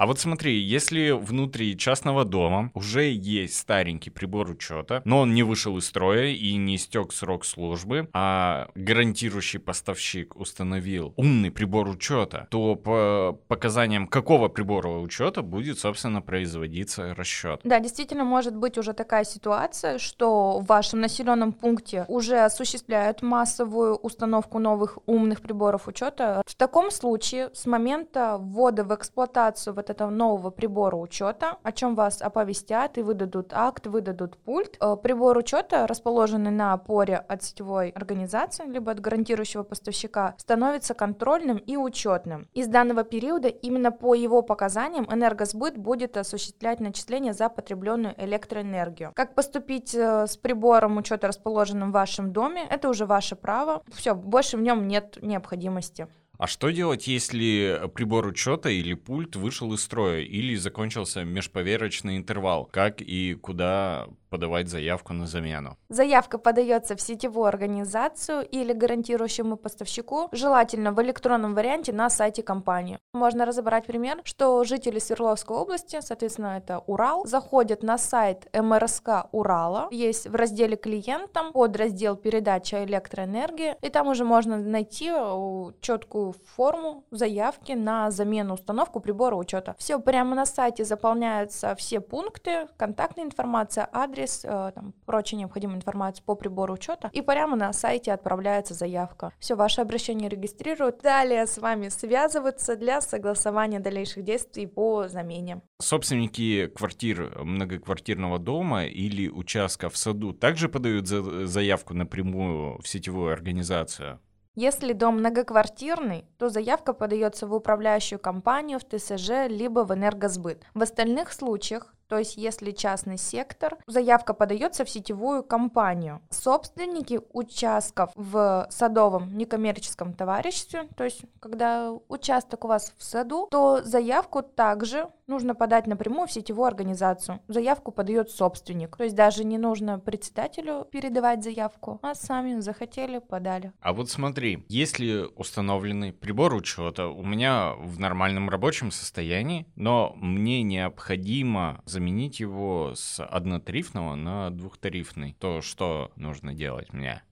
А 0.00 0.06
вот 0.06 0.18
смотри, 0.18 0.58
если 0.58 1.10
внутри 1.10 1.76
частного 1.76 2.24
дома 2.24 2.70
уже 2.72 3.10
есть 3.10 3.58
старенький 3.58 4.08
прибор 4.08 4.48
учета, 4.48 5.02
но 5.04 5.20
он 5.20 5.34
не 5.34 5.42
вышел 5.42 5.76
из 5.76 5.86
строя 5.86 6.28
и 6.28 6.56
не 6.56 6.76
истек 6.76 7.12
срок 7.12 7.44
службы, 7.44 8.08
а 8.14 8.68
гарантирующий 8.74 9.60
поставщик 9.60 10.36
установил 10.36 11.12
умный 11.18 11.50
прибор 11.50 11.86
учета, 11.86 12.48
то 12.50 12.76
по 12.76 13.38
показаниям 13.48 14.06
какого 14.06 14.48
прибора 14.48 14.88
учета 14.88 15.42
будет, 15.42 15.78
собственно, 15.78 16.22
производиться 16.22 17.14
расчет. 17.14 17.60
Да, 17.64 17.78
действительно 17.78 18.24
может 18.24 18.56
быть 18.56 18.78
уже 18.78 18.94
такая 18.94 19.24
ситуация, 19.24 19.98
что 19.98 20.60
в 20.60 20.64
вашем 20.64 21.02
населенном 21.02 21.52
пункте 21.52 22.06
уже 22.08 22.38
осуществляют 22.38 23.20
массовую 23.20 23.96
установку 23.96 24.60
новых 24.60 24.98
умных 25.04 25.42
приборов 25.42 25.88
учета. 25.88 26.42
В 26.46 26.54
таком 26.54 26.90
случае 26.90 27.50
с 27.52 27.66
момента 27.66 28.38
ввода 28.40 28.82
в 28.82 28.94
эксплуатацию 28.94 29.74
вот 29.74 29.89
этого 29.90 30.10
нового 30.10 30.50
прибора 30.50 30.96
учета, 30.96 31.58
о 31.62 31.72
чем 31.72 31.94
вас 31.94 32.22
оповестят 32.22 32.96
и 32.98 33.02
выдадут 33.02 33.52
акт, 33.52 33.86
выдадут 33.86 34.36
пульт, 34.38 34.76
э, 34.80 34.96
прибор 35.02 35.36
учета, 35.36 35.86
расположенный 35.86 36.50
на 36.50 36.72
опоре 36.72 37.16
от 37.16 37.42
сетевой 37.42 37.90
организации, 37.90 38.64
либо 38.66 38.92
от 38.92 39.00
гарантирующего 39.00 39.62
поставщика, 39.62 40.34
становится 40.38 40.94
контрольным 40.94 41.58
и 41.58 41.76
учетным. 41.76 42.48
Из 42.54 42.68
данного 42.68 43.04
периода 43.04 43.48
именно 43.48 43.92
по 43.92 44.14
его 44.14 44.42
показаниям 44.42 45.06
энергосбыт 45.10 45.76
будет 45.76 46.16
осуществлять 46.16 46.80
начисления 46.80 47.32
за 47.32 47.48
потребленную 47.48 48.14
электроэнергию. 48.16 49.12
Как 49.14 49.34
поступить 49.34 49.94
э, 49.94 50.26
с 50.26 50.36
прибором 50.36 50.96
учета, 50.96 51.26
расположенным 51.26 51.90
в 51.90 51.94
вашем 51.94 52.32
доме, 52.32 52.66
это 52.70 52.88
уже 52.88 53.06
ваше 53.06 53.36
право. 53.36 53.82
Все, 53.92 54.14
больше 54.14 54.56
в 54.56 54.62
нем 54.62 54.86
нет 54.86 55.18
необходимости. 55.20 56.08
А 56.40 56.46
что 56.46 56.70
делать, 56.70 57.06
если 57.06 57.82
прибор 57.94 58.26
учета 58.26 58.70
или 58.70 58.94
пульт 58.94 59.36
вышел 59.36 59.74
из 59.74 59.82
строя 59.82 60.22
или 60.22 60.54
закончился 60.54 61.22
межповерочный 61.22 62.16
интервал? 62.16 62.64
Как 62.64 63.02
и 63.02 63.34
куда 63.34 64.08
подавать 64.30 64.68
заявку 64.68 65.12
на 65.12 65.26
замену? 65.26 65.76
Заявка 65.88 66.38
подается 66.38 66.96
в 66.96 67.00
сетевую 67.00 67.46
организацию 67.46 68.46
или 68.48 68.72
гарантирующему 68.72 69.56
поставщику, 69.56 70.28
желательно 70.32 70.92
в 70.92 71.02
электронном 71.02 71.54
варианте 71.54 71.92
на 71.92 72.08
сайте 72.10 72.42
компании. 72.42 72.98
Можно 73.12 73.44
разобрать 73.44 73.86
пример, 73.86 74.20
что 74.24 74.62
жители 74.64 74.98
Свердловской 74.98 75.56
области, 75.56 76.00
соответственно, 76.00 76.58
это 76.58 76.78
Урал, 76.86 77.26
заходят 77.26 77.82
на 77.82 77.98
сайт 77.98 78.48
МРСК 78.54 79.26
Урала, 79.32 79.88
есть 79.90 80.28
в 80.28 80.34
разделе 80.34 80.76
клиентам 80.76 81.52
подраздел 81.52 82.16
передача 82.16 82.84
электроэнергии, 82.84 83.76
и 83.82 83.88
там 83.90 84.08
уже 84.08 84.24
можно 84.24 84.58
найти 84.58 85.10
э, 85.12 85.72
четкую 85.80 86.34
форму 86.54 87.04
заявки 87.10 87.72
на 87.72 88.10
замену 88.10 88.54
установку 88.54 89.00
прибора 89.00 89.34
учета. 89.34 89.74
Все 89.78 89.98
прямо 89.98 90.34
на 90.34 90.46
сайте 90.46 90.84
заполняются 90.84 91.74
все 91.74 92.00
пункты, 92.00 92.68
контактная 92.76 93.24
информация, 93.24 93.88
адрес, 93.92 94.19
э, 94.26 94.72
там, 94.74 94.94
прочая 95.06 95.40
необходимая 95.40 95.76
информация 95.76 96.24
по 96.24 96.34
прибору 96.34 96.74
учета, 96.74 97.10
и 97.12 97.20
прямо 97.20 97.56
на 97.56 97.72
сайте 97.72 98.12
отправляется 98.12 98.74
заявка. 98.74 99.32
Все, 99.38 99.54
ваше 99.54 99.80
обращение 99.80 100.28
регистрируют. 100.28 101.00
Далее 101.02 101.46
с 101.46 101.58
вами 101.58 101.88
связываются 101.88 102.76
для 102.76 103.00
согласования 103.00 103.80
дальнейших 103.80 104.24
действий 104.24 104.66
по 104.66 105.08
замене. 105.08 105.62
Собственники 105.80 106.66
квартир 106.66 107.32
многоквартирного 107.42 108.38
дома 108.38 108.84
или 108.84 109.28
участка 109.28 109.88
в 109.88 109.96
саду 109.96 110.32
также 110.32 110.68
подают 110.68 111.06
за- 111.06 111.46
заявку 111.46 111.94
напрямую 111.94 112.80
в 112.80 112.88
сетевую 112.88 113.32
организацию? 113.32 114.20
Если 114.56 114.92
дом 114.92 115.18
многоквартирный, 115.18 116.24
то 116.36 116.48
заявка 116.48 116.92
подается 116.92 117.46
в 117.46 117.54
управляющую 117.54 118.18
компанию, 118.18 118.80
в 118.80 118.84
ТСЖ, 118.84 119.48
либо 119.48 119.84
в 119.84 119.94
энергосбыт. 119.94 120.64
В 120.74 120.82
остальных 120.82 121.32
случаях, 121.32 121.94
то 122.10 122.18
есть 122.18 122.36
если 122.36 122.72
частный 122.72 123.16
сектор, 123.16 123.78
заявка 123.86 124.34
подается 124.34 124.84
в 124.84 124.90
сетевую 124.90 125.44
компанию. 125.44 126.20
Собственники 126.30 127.20
участков 127.32 128.10
в 128.16 128.66
садовом 128.68 129.38
некоммерческом 129.38 130.12
товариществе, 130.14 130.88
то 130.96 131.04
есть 131.04 131.22
когда 131.38 131.92
участок 132.08 132.64
у 132.64 132.68
вас 132.68 132.92
в 132.98 133.04
саду, 133.04 133.46
то 133.48 133.80
заявку 133.84 134.42
также 134.42 135.08
нужно 135.30 135.54
подать 135.54 135.86
напрямую 135.86 136.26
в 136.26 136.32
сетевую 136.32 136.66
организацию. 136.66 137.40
Заявку 137.46 137.92
подает 137.92 138.30
собственник. 138.30 138.96
То 138.96 139.04
есть 139.04 139.14
даже 139.14 139.44
не 139.44 139.58
нужно 139.58 140.00
председателю 140.00 140.88
передавать 140.90 141.44
заявку, 141.44 142.00
а 142.02 142.16
сами 142.16 142.58
захотели, 142.58 143.20
подали. 143.20 143.72
А 143.80 143.92
вот 143.92 144.10
смотри, 144.10 144.64
если 144.68 145.28
установленный 145.36 146.12
прибор 146.12 146.54
учета 146.54 147.06
у 147.06 147.22
меня 147.22 147.74
в 147.78 148.00
нормальном 148.00 148.50
рабочем 148.50 148.90
состоянии, 148.90 149.66
но 149.76 150.12
мне 150.16 150.64
необходимо 150.64 151.80
заменить 151.86 151.99
его 152.40 152.92
с 152.94 153.22
однотарифного 153.24 154.14
на 154.14 154.50
двухтарифный, 154.50 155.36
то 155.38 155.60
что 155.60 156.12
нужно 156.16 156.54
делать 156.54 156.92
мне? 156.92 157.22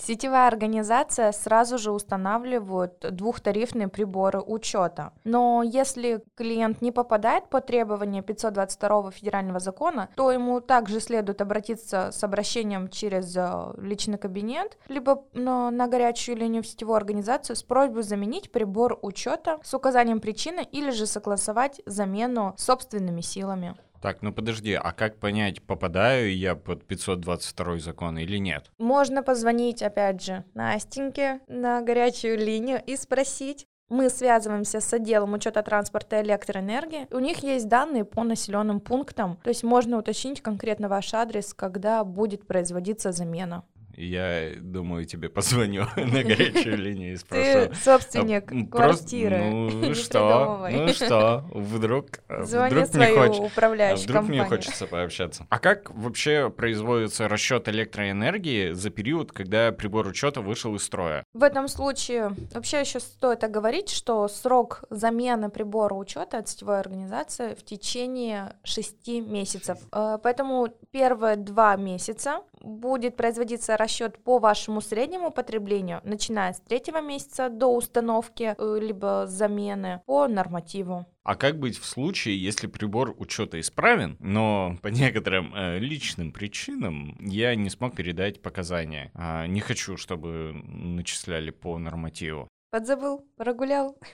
Сетевая 0.00 0.46
организация 0.46 1.32
сразу 1.32 1.76
же 1.76 1.90
устанавливает 1.90 3.00
двухтарифные 3.00 3.88
приборы 3.88 4.40
учета. 4.40 5.12
Но 5.24 5.64
если 5.64 6.22
клиент 6.36 6.80
не 6.80 6.92
попадает 6.92 7.50
по 7.50 7.60
требованию 7.60 8.22
522 8.22 9.10
федерального 9.10 9.58
закона, 9.58 10.08
то 10.14 10.30
ему 10.30 10.60
также 10.60 11.00
следует 11.00 11.40
обратиться 11.40 12.10
с 12.12 12.22
обращением 12.22 12.88
через 12.88 13.36
э, 13.36 13.74
личный 13.78 14.18
кабинет, 14.18 14.78
либо 14.86 15.24
на 15.32 15.88
горячую 15.88 16.36
линию 16.36 16.62
в 16.62 16.66
сетевую 16.66 16.96
организацию 16.96 17.56
с 17.56 17.64
просьбой 17.64 18.04
заменить 18.04 18.52
прибор 18.52 18.98
учета 19.02 19.58
с 19.64 19.74
указанием 19.74 20.20
причины 20.20 20.66
или 20.70 20.90
же 20.90 21.06
согласовать 21.06 21.80
замену 21.86 22.54
собственными 22.56 23.20
силами. 23.20 23.74
Так, 24.00 24.22
ну 24.22 24.32
подожди, 24.32 24.74
а 24.74 24.92
как 24.92 25.18
понять, 25.18 25.62
попадаю 25.62 26.36
я 26.36 26.54
под 26.54 26.86
522 26.86 27.78
закон 27.78 28.18
или 28.18 28.38
нет? 28.38 28.70
Можно 28.78 29.22
позвонить, 29.22 29.82
опять 29.82 30.22
же, 30.22 30.44
Настеньке 30.54 31.40
на 31.48 31.82
горячую 31.82 32.38
линию 32.38 32.80
и 32.86 32.96
спросить. 32.96 33.66
Мы 33.88 34.10
связываемся 34.10 34.80
с 34.80 34.92
отделом 34.92 35.32
учета 35.32 35.62
транспорта 35.62 36.20
и 36.20 36.22
электроэнергии. 36.22 37.08
У 37.10 37.20
них 37.20 37.42
есть 37.42 37.68
данные 37.68 38.04
по 38.04 38.22
населенным 38.22 38.80
пунктам, 38.80 39.38
то 39.42 39.48
есть 39.48 39.64
можно 39.64 39.96
уточнить 39.96 40.42
конкретно 40.42 40.88
ваш 40.88 41.14
адрес, 41.14 41.54
когда 41.54 42.04
будет 42.04 42.46
производиться 42.46 43.12
замена. 43.12 43.64
Я 43.98 44.52
думаю, 44.60 45.04
тебе 45.06 45.28
позвоню 45.28 45.86
на 45.96 46.22
горячую 46.22 46.76
линию 46.78 47.14
и 47.14 47.16
спрошу. 47.16 47.42
Ты 47.42 47.74
собственник 47.74 48.44
А, 48.52 48.66
квартиры. 48.70 49.38
просто- 49.38 49.86
Ну 49.88 49.94
что? 49.94 50.68
Ну 50.70 50.88
что? 50.88 51.44
Вдруг, 51.52 52.06
а, 52.28 52.44
Звони 52.44 52.70
вдруг 52.74 52.94
мне 52.94 53.04
свою 53.06 53.18
хочется. 53.18 53.42
А 53.42 53.46
управляющую 53.46 54.04
вдруг 54.08 54.28
мне 54.28 54.44
хочется 54.44 54.86
пообщаться. 54.86 55.46
А 55.50 55.58
как 55.58 55.90
вообще 55.90 56.48
производится 56.50 57.26
расчет 57.28 57.68
электроэнергии 57.68 58.72
за 58.72 58.90
период, 58.90 59.32
когда 59.32 59.72
прибор 59.72 60.06
учета 60.06 60.40
вышел 60.42 60.74
из 60.76 60.84
строя? 60.84 61.24
В 61.34 61.42
этом 61.42 61.66
случае 61.68 62.32
вообще 62.54 62.80
еще 62.80 63.00
стоит 63.00 63.42
оговорить, 63.42 63.88
что 63.90 64.28
срок 64.28 64.84
замены 64.90 65.50
прибора 65.50 65.94
учета 65.94 66.38
от 66.38 66.48
сетевой 66.48 66.78
организации 66.78 67.54
в 67.54 67.64
течение 67.64 68.54
6 68.62 69.20
месяцев. 69.20 69.78
Э, 69.92 70.18
Поэтому 70.22 70.68
первые 70.92 71.36
два 71.36 71.76
месяца 71.76 72.42
будет 72.60 73.16
производиться 73.16 73.76
расчет 73.76 74.22
по 74.22 74.38
вашему 74.38 74.80
среднему 74.80 75.30
потреблению, 75.30 76.00
начиная 76.04 76.52
с 76.52 76.60
третьего 76.60 77.00
месяца 77.00 77.48
до 77.48 77.74
установки 77.74 78.54
э, 78.56 78.78
либо 78.80 79.26
замены 79.26 80.02
по 80.06 80.26
нормативу. 80.28 81.06
А 81.22 81.34
как 81.34 81.58
быть 81.58 81.78
в 81.78 81.84
случае, 81.84 82.42
если 82.42 82.68
прибор 82.68 83.14
учета 83.18 83.60
исправен, 83.60 84.16
но 84.18 84.78
по 84.80 84.88
некоторым 84.88 85.54
э, 85.54 85.78
личным 85.78 86.32
причинам 86.32 87.16
я 87.20 87.54
не 87.54 87.68
смог 87.68 87.94
передать 87.94 88.40
показания? 88.40 89.10
А, 89.14 89.46
не 89.46 89.60
хочу, 89.60 89.96
чтобы 89.96 90.52
начисляли 90.64 91.50
по 91.50 91.76
нормативу. 91.78 92.48
Подзабыл, 92.70 93.24
прогулял. 93.36 93.96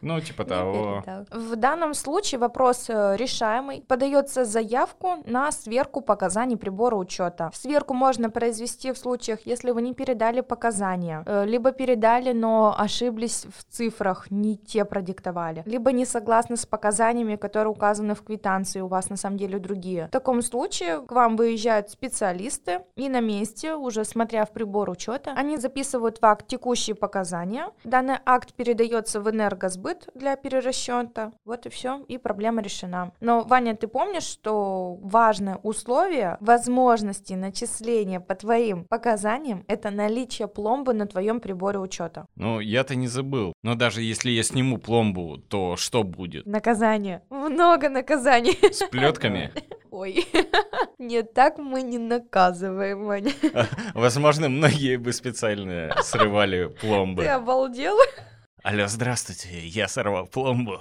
Ну, 0.00 0.20
типа 0.20 0.44
того. 0.46 1.04
В 1.30 1.56
данном 1.56 1.94
случае 1.94 2.38
вопрос 2.40 2.86
э, 2.88 3.16
решаемый. 3.16 3.84
Подается 3.86 4.44
заявку 4.44 5.18
на 5.26 5.52
сверку 5.52 6.00
показаний 6.00 6.56
прибора 6.56 6.96
учета. 6.96 7.50
Сверку 7.54 7.94
можно 7.94 8.30
произвести 8.30 8.90
в 8.92 8.98
случаях, 8.98 9.40
если 9.44 9.70
вы 9.70 9.82
не 9.82 9.94
передали 9.94 10.40
показания, 10.40 11.22
э, 11.26 11.44
либо 11.44 11.70
передали, 11.70 12.32
но 12.32 12.74
ошиблись 12.76 13.46
в 13.56 13.64
цифрах, 13.72 14.30
не 14.30 14.56
те 14.56 14.84
продиктовали, 14.84 15.62
либо 15.66 15.92
не 15.92 16.04
согласны 16.04 16.56
с 16.56 16.66
показаниями, 16.66 17.36
которые 17.36 17.70
указаны 17.70 18.14
в 18.14 18.22
квитанции, 18.22 18.80
у 18.80 18.88
вас 18.88 19.10
на 19.10 19.16
самом 19.16 19.36
деле 19.36 19.58
другие. 19.58 20.06
В 20.06 20.10
таком 20.10 20.42
случае 20.42 21.02
к 21.02 21.12
вам 21.12 21.36
выезжают 21.36 21.90
специалисты 21.90 22.80
и 22.96 23.08
на 23.08 23.20
месте, 23.20 23.74
уже 23.74 24.04
смотря 24.04 24.44
в 24.44 24.50
прибор 24.50 24.90
учета, 24.90 25.32
они 25.36 25.58
записывают 25.58 26.18
в 26.18 26.24
акт 26.24 26.46
текущие 26.48 26.96
показания, 26.96 27.68
Данный 27.84 28.18
акт 28.24 28.54
передается 28.54 29.20
в 29.20 29.30
энергосбыт 29.30 30.08
для 30.14 30.36
перерасчета. 30.36 31.32
Вот 31.44 31.66
и 31.66 31.68
все, 31.68 32.04
и 32.08 32.18
проблема 32.18 32.62
решена. 32.62 33.12
Но, 33.20 33.42
Ваня, 33.42 33.76
ты 33.76 33.88
помнишь, 33.88 34.24
что 34.24 34.98
важное 35.02 35.56
условие 35.62 36.36
возможности 36.40 37.34
начисления 37.34 38.20
по 38.20 38.34
твоим 38.34 38.84
показаниям 38.84 39.64
это 39.68 39.90
наличие 39.90 40.48
пломбы 40.48 40.94
на 40.94 41.06
твоем 41.06 41.40
приборе 41.40 41.78
учета. 41.78 42.26
Ну, 42.36 42.60
я-то 42.60 42.94
не 42.94 43.08
забыл. 43.08 43.52
Но 43.62 43.74
даже 43.74 44.02
если 44.02 44.30
я 44.30 44.42
сниму 44.42 44.78
пломбу, 44.78 45.38
то 45.38 45.76
что 45.76 46.02
будет? 46.02 46.46
Наказание. 46.46 47.22
Много 47.30 47.88
наказаний. 47.88 48.58
С 48.72 48.86
плетками? 48.86 49.52
Ой, 49.92 50.26
нет, 50.98 51.34
так 51.34 51.58
мы 51.58 51.82
не 51.82 51.98
наказываем, 51.98 53.04
Ваня. 53.04 53.32
Возможно, 53.94 54.48
многие 54.48 54.96
бы 54.96 55.12
специально 55.12 55.94
срывали 56.00 56.68
Ты 56.68 56.74
пломбы. 56.80 57.26
обалдел? 57.26 57.94
Алло, 58.62 58.86
здравствуйте, 58.86 59.50
я 59.58 59.88
сорвал 59.88 60.26
пломбу. 60.26 60.80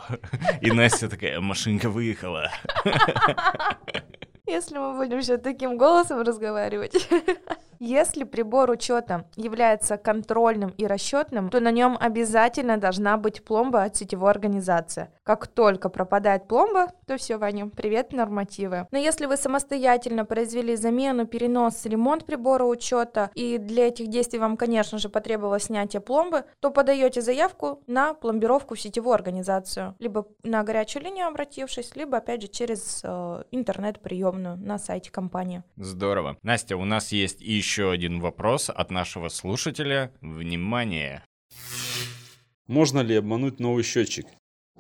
И 0.62 0.72
Настя 0.72 1.10
такая, 1.10 1.42
машинка 1.42 1.90
выехала. 1.90 2.52
Если 4.46 4.78
мы 4.78 4.96
будем 4.96 5.18
еще 5.18 5.36
таким 5.36 5.78
голосом 5.78 6.22
разговаривать. 6.22 7.10
Если 7.84 8.26
прибор 8.26 8.70
учета 8.70 9.26
является 9.36 9.98
контрольным 9.98 10.70
и 10.78 10.86
расчетным, 10.86 11.50
то 11.50 11.60
на 11.60 11.72
нем 11.72 11.98
обязательно 12.00 12.78
должна 12.78 13.18
быть 13.18 13.44
пломба 13.44 13.82
от 13.82 13.96
сетевой 13.96 14.30
организации. 14.30 15.10
Как 15.24 15.48
только 15.48 15.90
пропадает 15.90 16.48
пломба, 16.48 16.90
то 17.08 17.18
все, 17.18 17.38
Ваня, 17.38 17.70
привет, 17.70 18.14
нормативы. 18.14 18.86
Но 18.92 19.00
если 19.00 19.26
вы 19.26 19.36
самостоятельно 19.36 20.26
произвели 20.26 20.76
замену, 20.76 21.26
перенос, 21.26 21.84
ремонт 21.88 22.24
прибора 22.28 22.66
учета, 22.66 23.32
и 23.34 23.58
для 23.58 23.88
этих 23.88 24.10
действий 24.10 24.38
вам, 24.38 24.58
конечно 24.58 25.00
же, 25.00 25.10
потребовалось 25.10 25.64
снятие 25.64 26.02
пломбы, 26.02 26.44
то 26.60 26.70
подаете 26.70 27.22
заявку 27.22 27.82
на 27.88 28.14
пломбировку 28.14 28.76
в 28.76 28.80
сетевую 28.80 29.16
организацию. 29.16 29.96
Либо 29.98 30.28
на 30.44 30.62
горячую 30.62 31.04
линию 31.04 31.26
обратившись, 31.26 31.96
либо, 31.96 32.18
опять 32.18 32.44
же, 32.44 32.48
через 32.48 33.02
э, 33.04 33.44
интернет-приемную 33.50 34.58
на 34.58 34.78
сайте 34.78 35.10
компании. 35.10 35.64
Здорово. 35.78 36.38
Настя, 36.44 36.78
у 36.78 36.86
нас 36.86 37.12
есть 37.12 37.42
еще 37.42 37.71
один 37.80 38.20
вопрос 38.20 38.70
от 38.70 38.92
нашего 38.92 39.30
слушателя. 39.30 40.12
Внимание! 40.22 41.24
Можно 42.68 43.00
ли 43.02 43.16
обмануть 43.16 43.60
новый 43.60 43.84
счетчик? 43.84 44.26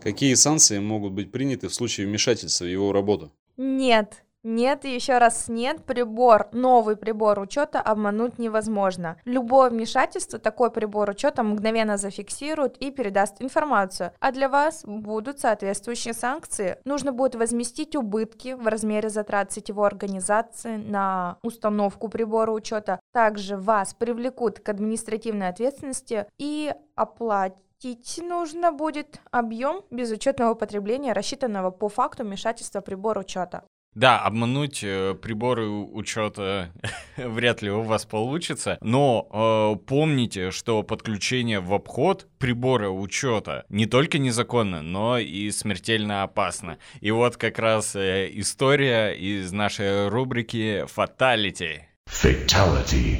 Какие 0.01 0.33
санкции 0.33 0.79
могут 0.79 1.13
быть 1.13 1.31
приняты 1.31 1.67
в 1.67 1.73
случае 1.73 2.07
вмешательства 2.07 2.65
в 2.65 2.71
его 2.71 2.91
работу? 2.91 3.31
Нет, 3.57 4.23
Нет, 4.43 4.85
еще 4.85 5.19
раз 5.19 5.49
нет, 5.49 5.85
прибор, 5.85 6.47
новый 6.51 6.95
прибор 6.95 7.39
учета 7.39 7.79
обмануть 7.79 8.39
невозможно. 8.39 9.17
Любое 9.23 9.69
вмешательство 9.69 10.39
такой 10.39 10.71
прибор 10.71 11.11
учета 11.11 11.43
мгновенно 11.43 11.97
зафиксирует 11.97 12.75
и 12.77 12.89
передаст 12.89 13.39
информацию, 13.39 14.13
а 14.19 14.31
для 14.31 14.49
вас 14.49 14.81
будут 14.83 15.39
соответствующие 15.39 16.15
санкции. 16.15 16.77
Нужно 16.85 17.11
будет 17.11 17.35
возместить 17.35 17.95
убытки 17.95 18.53
в 18.53 18.67
размере 18.67 19.09
затрат 19.09 19.51
сетевой 19.51 19.87
организации 19.87 20.77
на 20.77 21.37
установку 21.43 22.07
прибора 22.07 22.51
учета. 22.51 22.99
Также 23.13 23.57
вас 23.57 23.93
привлекут 23.93 24.59
к 24.59 24.67
административной 24.69 25.49
ответственности 25.49 26.25
и 26.39 26.73
оплатить 26.95 28.19
нужно 28.23 28.71
будет 28.71 29.21
объем 29.29 29.83
безучетного 29.91 30.55
потребления, 30.55 31.13
рассчитанного 31.13 31.69
по 31.69 31.89
факту 31.89 32.23
вмешательства 32.23 32.81
прибора 32.81 33.19
учета. 33.19 33.65
Да, 33.93 34.19
обмануть 34.19 34.83
э, 34.83 35.15
приборы 35.15 35.67
учета 35.67 36.71
вряд 37.17 37.61
ли 37.61 37.69
у 37.69 37.81
вас 37.81 38.05
получится, 38.05 38.77
но 38.81 39.27
э, 39.29 39.85
помните, 39.85 40.51
что 40.51 40.81
подключение 40.81 41.59
в 41.59 41.73
обход 41.73 42.27
прибора 42.37 42.89
учета 42.89 43.65
не 43.67 43.85
только 43.85 44.17
незаконно, 44.17 44.81
но 44.81 45.17
и 45.17 45.51
смертельно 45.51 46.23
опасно. 46.23 46.77
И 47.01 47.11
вот 47.11 47.35
как 47.35 47.59
раз 47.59 47.95
э, 47.95 48.29
история 48.31 49.11
из 49.11 49.51
нашей 49.51 50.07
рубрики 50.07 50.85
«Fatality». 50.85 51.81
Fatality. 52.09 53.19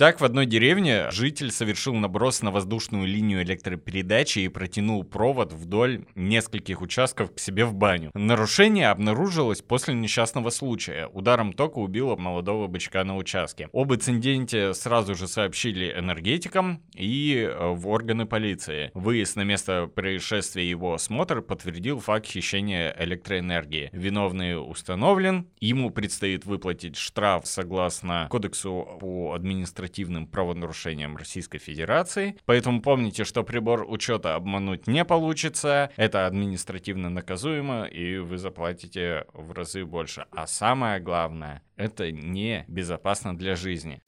Так, 0.00 0.18
в 0.18 0.24
одной 0.24 0.46
деревне 0.46 1.10
житель 1.10 1.50
совершил 1.50 1.94
наброс 1.94 2.40
на 2.40 2.50
воздушную 2.50 3.06
линию 3.06 3.42
электропередачи 3.42 4.38
и 4.38 4.48
протянул 4.48 5.04
провод 5.04 5.52
вдоль 5.52 6.06
нескольких 6.14 6.80
участков 6.80 7.34
к 7.34 7.38
себе 7.38 7.66
в 7.66 7.74
баню. 7.74 8.10
Нарушение 8.14 8.88
обнаружилось 8.88 9.60
после 9.60 9.92
несчастного 9.92 10.48
случая. 10.48 11.08
Ударом 11.08 11.52
тока 11.52 11.76
убило 11.80 12.16
молодого 12.16 12.66
бычка 12.66 13.04
на 13.04 13.14
участке. 13.18 13.68
Об 13.74 13.92
инциденте 13.92 14.72
сразу 14.72 15.14
же 15.14 15.28
сообщили 15.28 15.94
энергетикам 15.94 16.82
и 16.94 17.34
э, 17.46 17.68
в 17.68 17.86
органы 17.86 18.24
полиции. 18.24 18.92
Выезд 18.94 19.36
на 19.36 19.42
место 19.42 19.86
происшествия 19.86 20.64
и 20.64 20.70
его 20.70 20.94
осмотр 20.94 21.42
подтвердил 21.42 22.00
факт 22.00 22.24
хищения 22.24 22.96
электроэнергии. 22.98 23.90
Виновный 23.92 24.54
установлен, 24.58 25.46
ему 25.60 25.90
предстоит 25.90 26.46
выплатить 26.46 26.96
штраф 26.96 27.46
согласно 27.46 28.28
кодексу 28.30 28.96
по 28.98 29.34
административному 29.34 29.89
административным 29.90 30.26
правонарушением 30.26 31.16
Российской 31.16 31.58
Федерации. 31.58 32.36
Поэтому 32.44 32.80
помните, 32.80 33.24
что 33.24 33.42
прибор 33.42 33.84
учета 33.88 34.34
обмануть 34.34 34.86
не 34.86 35.04
получится. 35.04 35.90
Это 35.96 36.26
административно 36.26 37.10
наказуемо, 37.10 37.84
и 37.84 38.18
вы 38.18 38.38
заплатите 38.38 39.24
в 39.32 39.52
разы 39.52 39.84
больше. 39.84 40.26
А 40.30 40.46
самое 40.46 41.00
главное, 41.00 41.62
это 41.76 42.10
не 42.12 42.64
безопасно 42.68 43.36
для 43.36 43.56
жизни. 43.56 44.00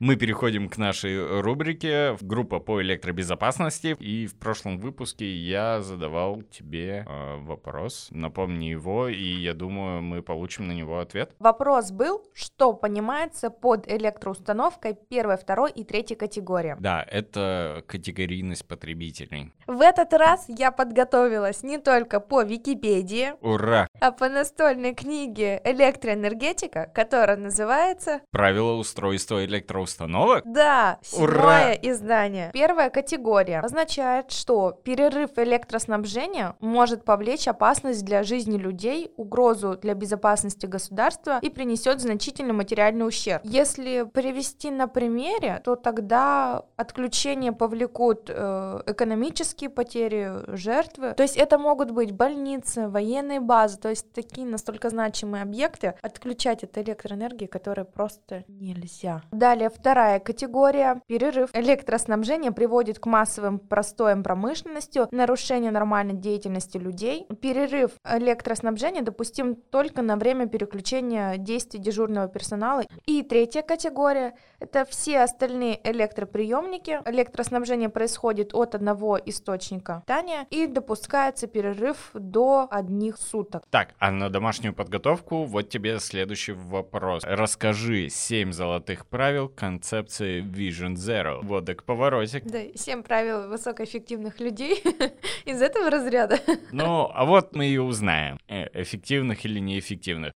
Мы 0.00 0.16
переходим 0.16 0.70
к 0.70 0.78
нашей 0.78 1.42
рубрике 1.42 2.16
«Группа 2.22 2.58
по 2.58 2.80
электробезопасности». 2.80 3.94
И 4.00 4.26
в 4.26 4.34
прошлом 4.34 4.78
выпуске 4.78 5.30
я 5.30 5.82
задавал 5.82 6.40
тебе 6.40 7.04
э, 7.06 7.36
вопрос. 7.42 8.08
Напомни 8.10 8.64
его, 8.64 9.08
и 9.08 9.22
я 9.22 9.52
думаю, 9.52 10.00
мы 10.00 10.22
получим 10.22 10.68
на 10.68 10.72
него 10.72 11.00
ответ. 11.00 11.34
Вопрос 11.38 11.90
был, 11.90 12.22
что 12.32 12.72
понимается 12.72 13.50
под 13.50 13.92
электроустановкой 13.92 14.96
первой, 15.10 15.36
второй 15.36 15.70
и 15.70 15.84
третьей 15.84 16.16
категории. 16.16 16.76
Да, 16.80 17.02
это 17.06 17.84
категорийность 17.86 18.66
потребителей. 18.66 19.52
В 19.66 19.82
этот 19.82 20.14
раз 20.14 20.46
я 20.48 20.72
подготовилась 20.72 21.62
не 21.62 21.76
только 21.76 22.20
по 22.20 22.42
Википедии, 22.42 23.34
Ура! 23.42 23.86
а 24.00 24.12
по 24.12 24.30
настольной 24.30 24.94
книге 24.94 25.60
«Электроэнергетика», 25.62 26.90
которая 26.94 27.36
называется 27.36 28.22
Правила 28.30 28.72
устройства 28.72 29.44
электроустановок 29.90 30.42
Да, 30.44 30.98
седьмое 31.02 31.28
Ура! 31.28 31.74
издание. 31.74 32.50
Первая 32.52 32.90
категория 32.90 33.60
означает, 33.60 34.30
что 34.30 34.78
перерыв 34.82 35.30
электроснабжения 35.36 36.56
может 36.60 37.04
повлечь 37.04 37.48
опасность 37.48 38.04
для 38.04 38.22
жизни 38.22 38.56
людей, 38.56 39.12
угрозу 39.16 39.76
для 39.76 39.94
безопасности 39.94 40.66
государства 40.66 41.38
и 41.42 41.50
принесет 41.50 42.00
значительный 42.00 42.52
материальный 42.52 43.06
ущерб. 43.06 43.42
Если 43.44 44.04
привести 44.04 44.70
на 44.70 44.88
примере, 44.88 45.60
то 45.64 45.76
тогда 45.76 46.64
отключение 46.76 47.52
повлекут 47.52 48.28
э, 48.28 48.82
экономические 48.86 49.70
потери, 49.70 50.32
жертвы. 50.56 51.14
То 51.14 51.22
есть 51.22 51.36
это 51.36 51.58
могут 51.58 51.90
быть 51.90 52.12
больницы, 52.12 52.88
военные 52.88 53.40
базы, 53.40 53.78
то 53.78 53.88
есть 53.88 54.12
такие 54.12 54.46
настолько 54.46 54.90
значимые 54.90 55.42
объекты. 55.42 55.94
Отключать 56.02 56.64
от 56.64 56.76
электроэнергии, 56.78 57.46
которые 57.46 57.84
просто 57.84 58.44
нельзя. 58.48 59.22
Далее 59.30 59.70
вторая 59.80 60.20
категория. 60.20 61.00
Перерыв 61.06 61.48
электроснабжения 61.54 62.52
приводит 62.52 62.98
к 62.98 63.06
массовым 63.06 63.58
простоям 63.58 64.22
промышленностью, 64.22 65.08
нарушению 65.10 65.72
нормальной 65.72 66.14
деятельности 66.14 66.76
людей. 66.76 67.26
Перерыв 67.40 67.92
электроснабжения 68.06 69.00
допустим 69.00 69.54
только 69.54 70.02
на 70.02 70.16
время 70.16 70.46
переключения 70.46 71.38
действий 71.38 71.80
дежурного 71.80 72.28
персонала. 72.28 72.84
И 73.06 73.22
третья 73.22 73.62
категория– 73.62 74.34
это 74.60 74.84
все 74.84 75.20
остальные 75.20 75.80
электроприемники. 75.82 77.00
Электроснабжение 77.06 77.88
происходит 77.88 78.54
от 78.54 78.74
одного 78.74 79.18
источника 79.24 80.02
питания 80.06 80.46
и 80.50 80.66
допускается 80.66 81.46
перерыв 81.46 82.10
до 82.12 82.68
одних 82.70 83.16
суток. 83.16 83.62
Так, 83.70 83.94
а 83.98 84.10
на 84.10 84.28
домашнюю 84.28 84.74
подготовку 84.74 85.44
вот 85.44 85.70
тебе 85.70 85.98
следующий 86.00 86.52
вопрос. 86.52 87.22
Расскажи 87.24 88.10
7 88.10 88.52
золотых 88.52 89.06
правил 89.06 89.48
концепции 89.70 90.42
Vision 90.42 90.94
Zero. 90.94 91.40
Вот 91.42 91.66
так 91.66 91.84
поворотик. 91.84 92.44
Да, 92.44 92.60
семь 92.74 93.02
правил 93.02 93.48
высокоэффективных 93.48 94.40
людей 94.40 94.82
из 95.44 95.62
этого 95.62 95.90
разряда. 95.90 96.38
Ну, 96.72 97.10
а 97.12 97.24
вот 97.24 97.54
мы 97.54 97.66
и 97.66 97.78
узнаем, 97.78 98.38
э, 98.48 98.66
эффективных 98.82 99.44
или 99.44 99.60
неэффективных. 99.60 100.32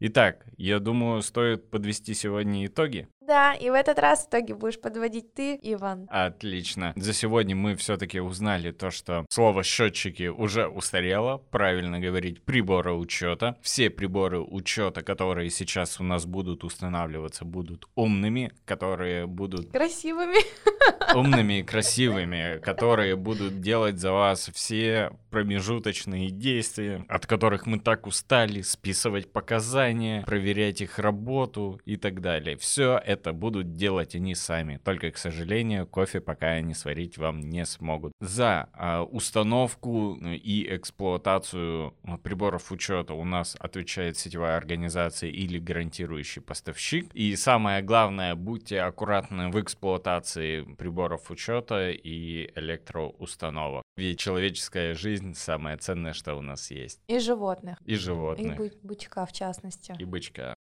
Итак, 0.00 0.46
я 0.56 0.78
думаю, 0.78 1.22
стоит 1.22 1.70
подвести 1.70 2.14
сегодня 2.14 2.66
итоги. 2.66 3.08
Да, 3.26 3.54
и 3.54 3.70
в 3.70 3.72
этот 3.72 3.98
раз 3.98 4.26
итоги 4.26 4.52
будешь 4.52 4.80
подводить 4.80 5.34
ты, 5.34 5.58
Иван. 5.62 6.06
Отлично. 6.10 6.92
За 6.94 7.12
сегодня 7.12 7.56
мы 7.56 7.74
все-таки 7.74 8.20
узнали 8.20 8.70
то, 8.70 8.90
что 8.90 9.26
слово 9.30 9.64
счетчики 9.64 10.28
уже 10.28 10.68
устарело, 10.68 11.38
правильно 11.50 11.98
говорить 11.98 12.44
приборы 12.44 12.92
учета. 12.92 13.56
Все 13.62 13.90
приборы 13.90 14.40
учета, 14.40 15.02
которые 15.02 15.50
сейчас 15.50 16.00
у 16.00 16.04
нас 16.04 16.24
будут 16.24 16.62
устанавливаться, 16.62 17.44
будут 17.44 17.88
умными, 17.96 18.52
которые 18.64 19.26
будут 19.26 19.72
Красивыми. 19.72 20.38
умными 21.14 21.60
и 21.60 21.62
красивыми, 21.62 22.58
которые 22.60 23.16
будут 23.16 23.60
делать 23.60 23.98
за 23.98 24.12
вас 24.12 24.50
все 24.54 25.10
промежуточные 25.36 26.30
действия, 26.30 27.04
от 27.08 27.26
которых 27.26 27.66
мы 27.66 27.78
так 27.78 28.06
устали, 28.06 28.62
списывать 28.62 29.30
показания, 29.30 30.22
проверять 30.22 30.80
их 30.80 30.98
работу 30.98 31.78
и 31.84 31.96
так 31.98 32.22
далее. 32.22 32.56
Все 32.56 32.98
это 33.04 33.34
будут 33.34 33.74
делать 33.74 34.14
они 34.14 34.34
сами. 34.34 34.80
Только, 34.82 35.10
к 35.10 35.18
сожалению, 35.18 35.86
кофе 35.86 36.22
пока 36.22 36.46
они 36.52 36.72
сварить 36.72 37.18
вам 37.18 37.40
не 37.40 37.66
смогут. 37.66 38.12
За 38.18 38.70
а, 38.72 39.02
установку 39.02 40.14
и 40.14 40.74
эксплуатацию 40.74 41.92
а, 42.04 42.16
приборов 42.16 42.72
учета 42.72 43.12
у 43.12 43.26
нас 43.26 43.58
отвечает 43.60 44.16
сетевая 44.16 44.56
организация 44.56 45.28
или 45.28 45.58
гарантирующий 45.58 46.40
поставщик. 46.40 47.10
И 47.12 47.36
самое 47.36 47.82
главное, 47.82 48.34
будьте 48.36 48.80
аккуратны 48.80 49.50
в 49.50 49.60
эксплуатации 49.60 50.62
приборов 50.62 51.30
учета 51.30 51.90
и 51.90 52.50
электроустановок. 52.54 53.85
Ведь 53.96 54.18
человеческая 54.18 54.92
жизнь 54.94 55.34
самое 55.34 55.78
ценное, 55.78 56.12
что 56.12 56.34
у 56.34 56.42
нас 56.42 56.70
есть. 56.70 57.00
И 57.06 57.18
животных. 57.18 57.78
И 57.86 57.92
И 57.92 57.96
животных. 57.96 58.56
бы- 58.58 58.72
бычка 58.82 59.24
в 59.24 59.32
частности. 59.32 59.94
И 59.98 60.04
бычка. 60.04 60.54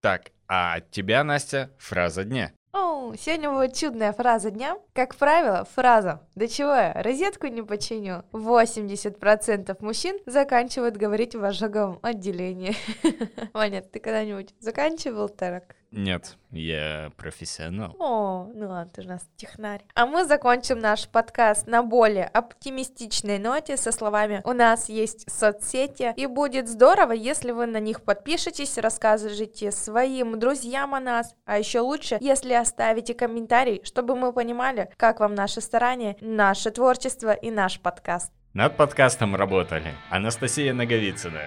Так, 0.00 0.30
а 0.48 0.76
от 0.76 0.90
тебя, 0.90 1.22
Настя, 1.22 1.70
фраза 1.78 2.24
дня. 2.24 2.52
О, 2.72 3.14
сегодня 3.14 3.50
будет 3.50 3.74
чудная 3.74 4.12
фраза 4.12 4.50
дня. 4.50 4.78
Как 4.94 5.16
правило, 5.16 5.64
фраза 5.74 6.26
«Да 6.34 6.46
чего 6.46 6.74
я, 6.74 6.92
розетку 7.02 7.46
не 7.46 7.62
починю?» 7.62 8.24
80% 8.32 9.76
мужчин 9.80 10.18
заканчивают 10.26 10.96
говорить 10.96 11.34
в 11.34 11.42
ожоговом 11.44 11.98
отделении. 12.02 12.74
Ваня, 13.54 13.82
ты 13.82 13.98
когда-нибудь 13.98 14.54
заканчивал 14.60 15.28
так? 15.28 15.74
Нет, 15.96 16.36
я 16.50 17.10
профессионал. 17.16 17.96
О, 17.98 18.50
ну 18.54 18.68
ладно, 18.68 18.92
ты 18.94 19.00
же 19.00 19.08
у 19.08 19.12
нас 19.12 19.26
технарь. 19.36 19.80
А 19.94 20.04
мы 20.04 20.26
закончим 20.26 20.78
наш 20.78 21.08
подкаст 21.08 21.66
на 21.66 21.82
более 21.82 22.26
оптимистичной 22.26 23.38
ноте 23.38 23.78
со 23.78 23.92
словами 23.92 24.42
«У 24.44 24.52
нас 24.52 24.90
есть 24.90 25.24
соцсети, 25.30 26.12
и 26.14 26.26
будет 26.26 26.68
здорово, 26.68 27.12
если 27.12 27.50
вы 27.50 27.64
на 27.64 27.80
них 27.80 28.02
подпишетесь, 28.02 28.76
расскажете 28.76 29.72
своим 29.72 30.38
друзьям 30.38 30.94
о 30.94 31.00
нас, 31.00 31.34
а 31.46 31.58
еще 31.58 31.80
лучше, 31.80 32.18
если 32.20 32.52
оставите 32.52 33.14
комментарий, 33.14 33.80
чтобы 33.82 34.16
мы 34.16 34.34
понимали, 34.34 34.90
как 34.98 35.20
вам 35.20 35.34
наши 35.34 35.62
старания, 35.62 36.18
наше 36.20 36.70
творчество 36.70 37.32
и 37.32 37.50
наш 37.50 37.80
подкаст. 37.80 38.32
Над 38.52 38.76
подкастом 38.76 39.34
работали 39.34 39.94
Анастасия 40.10 40.74
Наговицына, 40.74 41.40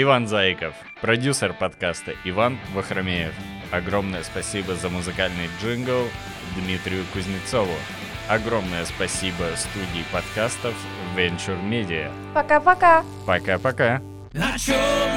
Иван 0.00 0.28
Зайков, 0.28 0.74
продюсер 1.00 1.52
подкаста 1.52 2.12
Иван 2.22 2.56
Вахромеев. 2.72 3.34
Огромное 3.72 4.22
спасибо 4.22 4.76
за 4.76 4.90
музыкальный 4.90 5.50
джингл 5.60 6.06
Дмитрию 6.54 7.04
Кузнецову. 7.12 7.74
Огромное 8.28 8.84
спасибо 8.84 9.56
студии 9.56 10.04
подкастов 10.12 10.74
Venture 11.16 11.60
Media. 11.68 12.12
Пока-пока! 12.32 13.02
Пока-пока. 13.26 14.00
О 14.34 14.56
чем 14.56 15.07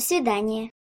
свидания. 0.00 0.70